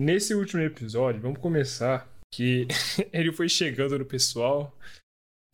[0.00, 2.66] Nesse último episódio, vamos começar que
[3.12, 4.76] ele foi chegando no pessoal.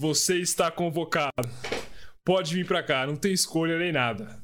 [0.00, 1.48] Você está convocado.
[2.26, 4.42] Pode vir pra cá, não tem escolha nem nada.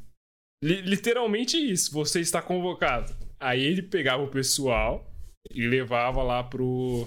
[0.62, 3.14] Li- literalmente isso, você está convocado.
[3.39, 5.11] Aí ele pegava o pessoal
[5.51, 7.07] e levava lá pro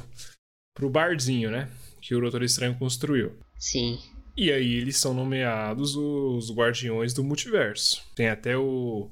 [0.76, 1.70] pro barzinho, né?
[2.02, 3.38] Que o Doutor Estranho construiu.
[3.60, 4.00] Sim.
[4.36, 8.04] E aí eles são nomeados os Guardiões do Multiverso.
[8.16, 9.12] Tem até o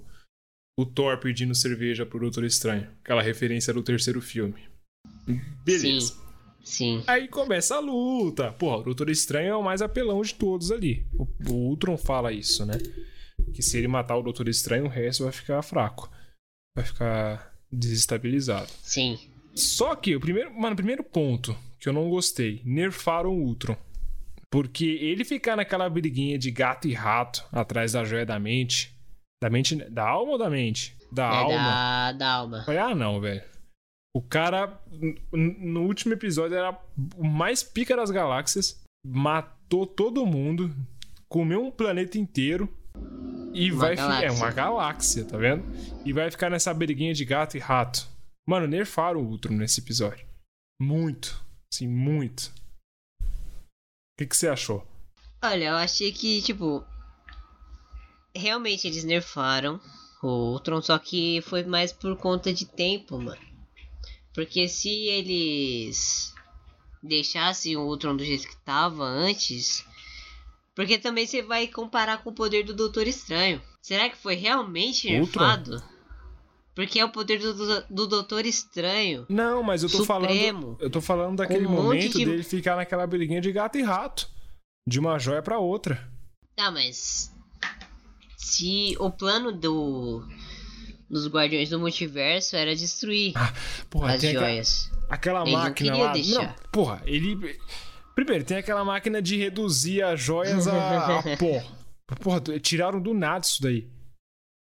[0.80, 4.68] o Thor pedindo cerveja pro Doutor Estranho, aquela referência do terceiro filme.
[5.64, 6.14] Beleza.
[6.14, 6.22] Sim.
[6.64, 7.04] Sim.
[7.08, 8.52] Aí começa a luta.
[8.52, 11.06] Pô, o Doutor Estranho é o mais apelão de todos ali.
[11.14, 12.76] O, o Ultron fala isso, né?
[13.54, 16.10] Que se ele matar o Doutor Estranho, o resto vai ficar fraco.
[16.76, 18.70] Vai ficar desestabilizado.
[18.84, 19.20] Sim.
[19.56, 23.76] Só que o primeiro, mano, o primeiro ponto que eu não gostei, nerfaram o Ultron.
[24.52, 28.96] Porque ele ficar naquela briguinha de gato e rato atrás da joia da mente,
[29.42, 30.96] da mente, da alma ou da mente?
[31.12, 31.56] Da é alma.
[31.56, 32.64] da, da alma.
[32.64, 33.42] Falei, ah, não, velho.
[34.16, 34.80] O cara,
[35.32, 36.78] no último episódio, era
[37.16, 40.74] o mais pica das galáxias, matou todo mundo,
[41.30, 42.68] comeu um planeta inteiro
[43.54, 44.32] e Uma vai É galáxia.
[44.34, 45.64] uma galáxia, tá vendo?
[46.06, 48.06] E vai ficar nessa briguinha de gato e rato.
[48.48, 50.26] Mano, nerfaram o Ultron nesse episódio.
[50.82, 51.42] Muito.
[51.74, 52.52] Assim, muito.
[53.22, 53.26] O
[54.20, 54.86] que, que você achou?
[55.44, 56.84] Olha, eu achei que, tipo.
[58.36, 59.80] Realmente eles nerfaram
[60.24, 63.42] o Ultron, só que foi mais por conta de tempo, mano.
[64.34, 66.34] Porque se eles
[67.04, 69.86] deixassem o Ultron do jeito que tava antes.
[70.76, 73.62] Porque também você vai comparar com o poder do Doutor Estranho.
[73.82, 75.84] Será que foi realmente nerfado?
[76.74, 79.26] Porque é o poder do, do, do Doutor Estranho.
[79.28, 80.62] Não, mas eu tô Supremo.
[80.62, 80.78] falando.
[80.80, 84.30] Eu tô falando daquele um momento de- dele ficar naquela briguinha de gato e rato.
[84.88, 86.10] de uma joia pra outra.
[86.56, 87.32] Tá, mas.
[88.38, 90.26] Se o plano do.
[91.12, 93.34] Dos Guardiões do Multiverso era destruir
[93.90, 94.92] Porra, as tem aquela, joias.
[95.10, 96.14] aquela Ele não máquina queria lá.
[96.14, 96.48] deixar.
[96.48, 97.60] Não, porra, ele.
[98.16, 101.64] Primeiro, tem aquela máquina de reduzir as joias a, a pó.
[102.22, 103.88] Porra, tiraram do nada isso daí.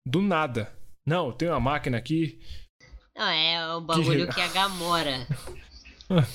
[0.06, 0.72] Do nada.
[1.06, 2.40] Não, tem uma máquina aqui.
[3.16, 5.28] Não, é o bagulho Que- que, a Gamora.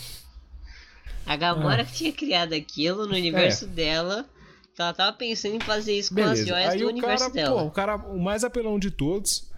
[1.25, 4.29] A Gamora que tinha criado aquilo no universo dela.
[4.75, 6.47] Que ela tava pensando em fazer isso com as Beleza.
[6.49, 7.61] joias Aí do o universo cara, dela.
[7.63, 9.52] pô, o cara, o mais apelão de todos,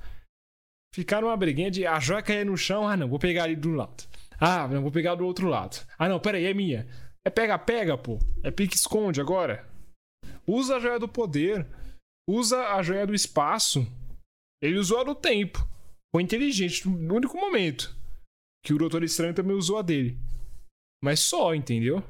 [0.94, 2.86] ficaram uma briguinha de a joia cair no chão.
[2.86, 4.04] Ah, não, vou pegar ali do lado.
[4.40, 5.84] Ah, não, vou pegar do outro lado.
[5.98, 6.86] Ah, não, peraí, é minha.
[7.26, 8.20] É pega-pega, pô.
[8.44, 9.68] É pique-esconde agora.
[10.46, 11.66] Usa a joia do poder.
[12.28, 13.84] Usa a joia do espaço.
[14.62, 15.58] Ele usou a do tempo.
[16.14, 17.92] Foi inteligente no único momento.
[18.64, 20.16] Que o Doutor Estranho também usou a dele.
[21.02, 22.04] Mas só, entendeu?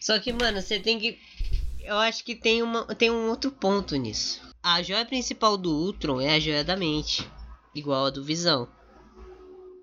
[0.00, 1.18] Só que, mano, você tem que.
[1.82, 4.40] Eu acho que tem, uma, tem um outro ponto nisso.
[4.62, 7.28] A joia principal do Ultron é a joia da mente.
[7.74, 8.68] Igual a do Visão.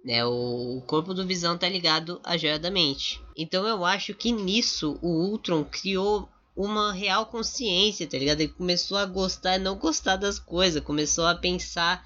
[0.04, 3.20] Né, o, corpo do Visão tá ligado à joia da mente.
[3.36, 8.42] Então eu acho que nisso o Ultron criou uma real consciência, tá ligado?
[8.42, 10.84] Ele começou a gostar e não gostar das coisas.
[10.84, 12.06] Começou a pensar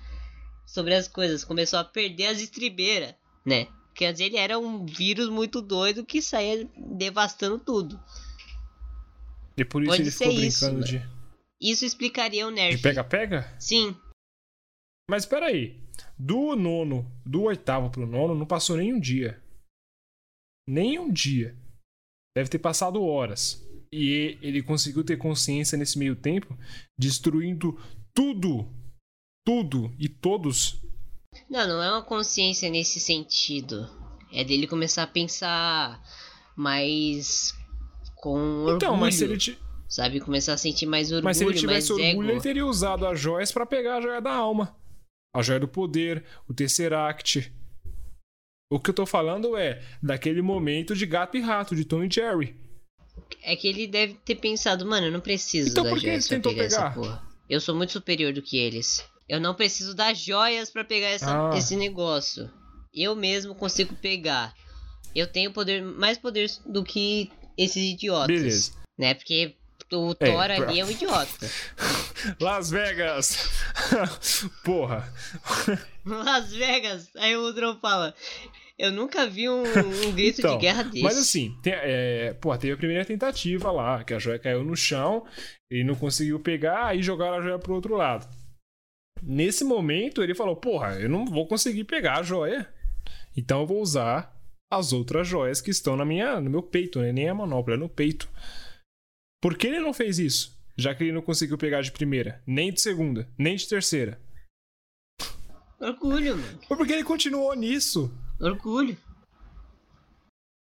[0.66, 1.44] sobre as coisas.
[1.44, 3.14] Começou a perder as estribeiras,
[3.46, 3.68] né?
[3.90, 8.00] Porque antes ele era um vírus muito doido que saía devastando tudo.
[9.58, 10.86] E por isso Pode ele ficou isso, brincando mano.
[10.86, 11.10] de,
[11.60, 12.82] Isso explicaria o de nerf.
[12.82, 13.54] pega-pega?
[13.60, 13.94] Sim,
[15.10, 15.82] Mas peraí.
[16.18, 19.42] Do nono, do oitavo pro nono, não passou nem um dia.
[20.68, 21.58] Nem um dia.
[22.38, 23.66] Deve ter passado horas.
[23.92, 26.56] E ele conseguiu ter consciência nesse meio tempo,
[26.98, 27.78] destruindo
[28.14, 28.70] tudo.
[29.46, 30.80] Tudo e todos.
[31.50, 33.90] Não, não é uma consciência nesse sentido.
[34.32, 36.04] É dele começar a pensar
[36.56, 37.54] mais
[38.18, 38.76] com orgulho.
[38.76, 39.58] Então, mas se ele, ti-
[39.88, 40.20] Sabe?
[40.20, 42.24] Começar a sentir mais orgulho, mas se ele tivesse orgulho, ego.
[42.26, 44.78] ele teria usado as joias pra pegar a joia da alma.
[45.34, 47.52] A joia do poder, o Tesseract.
[48.72, 52.10] O que eu tô falando é daquele momento de gato e rato, de Tom e
[52.12, 52.56] Jerry.
[53.44, 56.28] É que ele deve ter pensado, mano, eu não preciso Então das por que joias
[56.28, 56.94] pra tentou pegar essa pegar?
[56.94, 57.24] porra.
[57.50, 59.04] Eu sou muito superior do que eles.
[59.28, 61.58] Eu não preciso das joias pra pegar essa, Ah.
[61.58, 62.50] esse negócio.
[62.94, 64.54] Eu mesmo consigo pegar.
[65.16, 68.28] Eu tenho poder, mais poder do que esses idiotas.
[68.28, 68.72] Beleza.
[68.98, 69.14] Né?
[69.14, 69.56] Porque
[69.92, 71.50] o É, Thor pra- ali é um idiota.
[72.40, 73.50] Las Vegas!
[74.64, 75.12] Porra.
[76.06, 78.14] Las Vegas, aí o Ultron fala.
[78.78, 81.04] Eu nunca vi um, um grito Então, de guerra desse.
[81.04, 84.76] Mas assim, tem, é, pô, teve a primeira tentativa lá, que a joia caiu no
[84.76, 85.26] chão,
[85.70, 88.26] ele não conseguiu pegar, aí jogaram a joia pro outro lado.
[89.22, 92.68] Nesse momento, ele falou: Porra, eu não vou conseguir pegar a joia.
[93.36, 94.34] Então eu vou usar
[94.72, 97.12] as outras joias que estão na minha, no meu peito, né?
[97.12, 98.30] Nem a manopla, é no peito.
[99.42, 100.58] Por que ele não fez isso?
[100.78, 104.20] Já que ele não conseguiu pegar de primeira, nem de segunda, nem de terceira.
[105.80, 106.60] Orgulho, mano.
[106.68, 108.12] Foi porque ele continuou nisso.
[108.40, 108.98] Orgulho.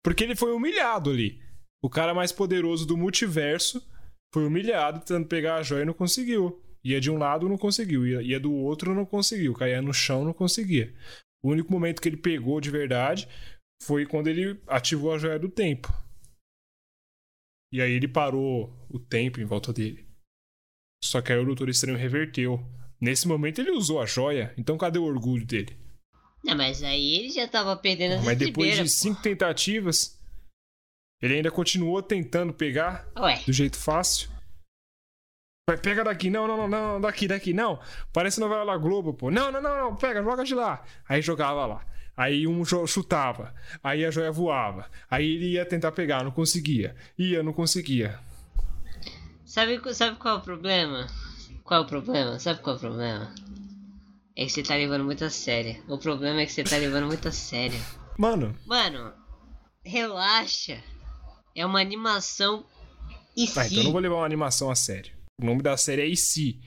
[0.04, 1.42] Porque ele foi humilhado ali.
[1.82, 3.84] O cara mais poderoso do multiverso
[4.34, 6.62] foi humilhado tentando pegar a joia e não conseguiu.
[6.84, 8.06] Ia de um lado, não conseguiu.
[8.06, 9.54] Ia, ia do outro, não conseguiu.
[9.54, 10.94] Caía no chão, não conseguia.
[11.44, 13.28] O único momento que ele pegou de verdade
[13.84, 15.92] foi quando ele ativou a joia do tempo.
[17.72, 20.08] E aí ele parou o tempo em volta dele.
[21.04, 22.60] Só que aí o Doutor Estranho reverteu.
[23.00, 25.78] Nesse momento ele usou a joia, então cadê o orgulho dele?
[26.44, 30.20] Não, mas aí ele já tava perdendo as Mas depois de cinco tentativas,
[31.22, 33.08] ele ainda continuou tentando pegar.
[33.18, 34.30] Ué, do jeito fácil.
[35.70, 37.80] Vai, pega daqui, não, não, não, não, daqui, daqui, não.
[38.12, 39.30] Parece novela da Globo, pô.
[39.30, 40.84] Não, não, não, não, pega, joga de lá.
[41.08, 41.86] Aí jogava lá.
[42.20, 43.56] Aí um chutava.
[43.82, 44.92] Aí a joia voava.
[45.10, 46.94] Aí ele ia tentar pegar, não conseguia.
[47.18, 48.20] Ia, não conseguia.
[49.46, 51.08] sabe, sabe qual é o problema?
[51.64, 52.38] Qual é o problema?
[52.38, 53.34] Sabe qual é o problema?
[54.36, 55.82] É que você tá levando muito a sério.
[55.88, 57.80] O problema é que você tá levando muito a sério.
[58.18, 59.14] Mano, Mano,
[59.86, 60.84] relaxa.
[61.56, 62.66] É uma animação
[63.34, 65.14] e tá, então eu não vou levar uma animação a sério.
[65.42, 66.60] O nome da série é IC.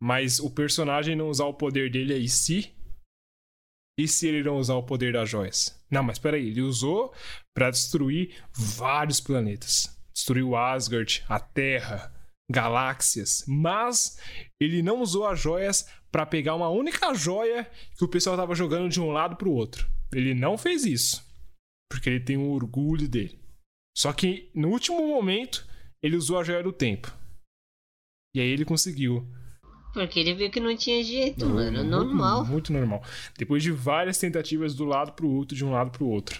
[0.00, 2.74] Mas o personagem não usar o poder dele é IC.
[3.98, 5.82] E se ele não usar o poder das joias?
[5.90, 7.14] Não, mas peraí, ele usou
[7.54, 9.96] pra destruir vários planetas.
[10.12, 12.12] Destruiu Asgard, a Terra,
[12.50, 13.44] galáxias.
[13.46, 14.18] Mas
[14.60, 18.88] ele não usou as joias pra pegar uma única joia que o pessoal tava jogando
[18.88, 19.88] de um lado pro outro.
[20.12, 21.24] Ele não fez isso.
[21.90, 23.40] Porque ele tem o orgulho dele.
[23.96, 25.66] Só que no último momento,
[26.02, 27.12] ele usou a joia do tempo.
[28.34, 29.26] E aí ele conseguiu.
[29.96, 31.78] Porque ele viu que não tinha jeito, Não, mano.
[31.78, 32.44] muito- Normal.
[32.44, 33.02] Muito normal.
[33.38, 36.38] Depois de várias tentativas do lado pro outro, de um lado pro outro.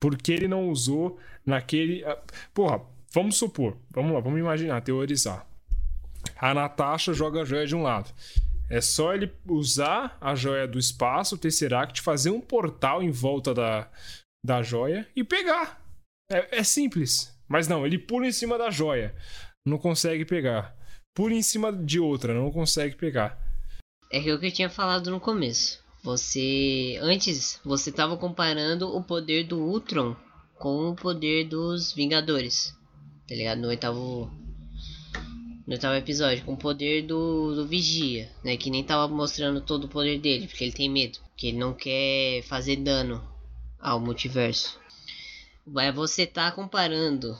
[0.00, 2.02] Porque ele não usou naquele.
[2.06, 2.18] ah,
[2.54, 2.80] Porra,
[3.12, 5.46] vamos supor, vamos lá, vamos imaginar, teorizar.
[6.36, 8.10] A Natasha joga a joia de um lado.
[8.70, 13.52] É só ele usar a joia do espaço, o Tesseract, fazer um portal em volta
[13.52, 13.90] da,
[14.42, 15.84] da joia e pegar.
[16.30, 17.38] É, é simples.
[17.46, 19.14] Mas não, ele pula em cima da joia.
[19.66, 20.74] Não consegue pegar.
[21.14, 23.38] Pula em cima de outra, não consegue pegar.
[24.10, 25.78] É é o que eu tinha falado no começo.
[26.02, 26.98] Você.
[27.02, 30.16] Antes, você estava comparando o poder do Ultron
[30.58, 32.74] com o poder dos Vingadores.
[33.28, 33.60] Tá ligado?
[33.60, 34.30] No oitavo.
[35.66, 38.56] No oitavo episódio, com o poder do, do Vigia, né?
[38.56, 41.18] Que nem tava mostrando todo o poder dele, porque ele tem medo.
[41.36, 43.22] Que ele não quer fazer dano
[43.78, 44.80] ao multiverso.
[45.66, 47.36] Mas você tá comparando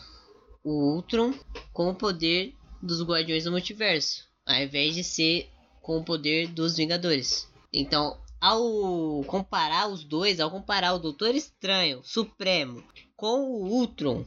[0.62, 1.35] o Ultron
[1.73, 5.49] com o poder dos Guardiões do Multiverso, ao invés de ser
[5.80, 7.49] com o poder dos Vingadores.
[7.72, 12.83] Então, ao comparar os dois, ao comparar o Doutor Estranho Supremo
[13.16, 14.24] com o Ultron,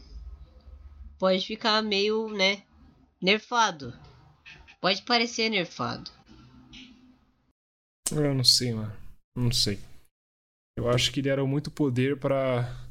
[1.20, 2.64] pode ficar meio, né,
[3.22, 3.94] nerfado.
[4.80, 6.12] Pode parecer nerfado.
[8.12, 8.96] Eu não sei, mano.
[9.36, 9.80] Não sei.
[10.78, 12.84] Eu acho que deram muito poder para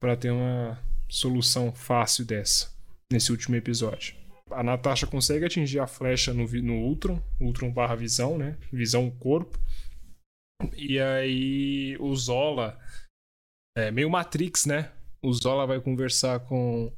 [0.00, 0.78] para ter uma
[1.08, 2.70] solução fácil dessa
[3.10, 4.14] nesse último episódio.
[4.50, 8.56] A Natasha consegue atingir a flecha no, no Ultron, Ultron barra visão, né?
[8.72, 9.58] Visão corpo.
[10.76, 12.78] E aí o Zola,
[13.76, 14.90] é meio Matrix, né?
[15.22, 16.92] O Zola vai conversar com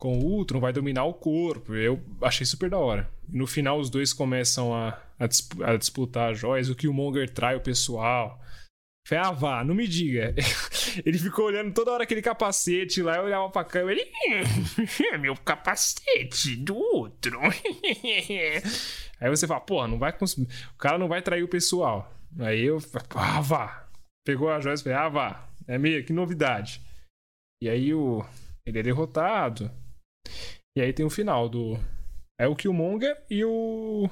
[0.00, 1.74] com o Ultron, vai dominar o corpo.
[1.74, 3.10] Eu achei super da hora.
[3.28, 7.60] No final os dois começam a, a, disp a disputar joias, o Killmonger trai o
[7.60, 8.40] pessoal.
[9.08, 10.34] Falei, ah, vá, não me diga.
[11.02, 14.12] Ele ficou olhando toda hora aquele capacete lá, eu olhava pra câmera ele.
[15.18, 17.40] Meu capacete do outro.
[19.18, 20.48] Aí você fala, porra, não vai consumir.
[20.74, 22.12] O cara não vai trair o pessoal.
[22.38, 22.76] Aí eu,
[23.14, 23.88] ah, vá.
[24.26, 25.48] Pegou a joia e falei, ah, vá.
[25.66, 26.82] É meio, que novidade.
[27.62, 28.22] E aí o.
[28.66, 29.70] Ele é derrotado.
[30.76, 31.78] E aí tem o final do.
[32.38, 34.10] É o Killmonger e o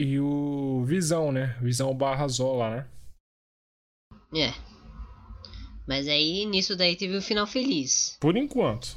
[0.00, 1.58] e o Visão, né?
[1.60, 2.88] Visão barra Zola, né?
[4.34, 4.54] É.
[5.86, 8.16] Mas aí nisso daí teve um final feliz.
[8.18, 8.96] Por enquanto.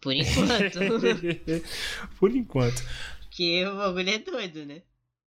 [0.00, 0.78] Por enquanto.
[2.18, 2.82] Por enquanto.
[3.22, 4.82] Porque o bagulho é doido, né?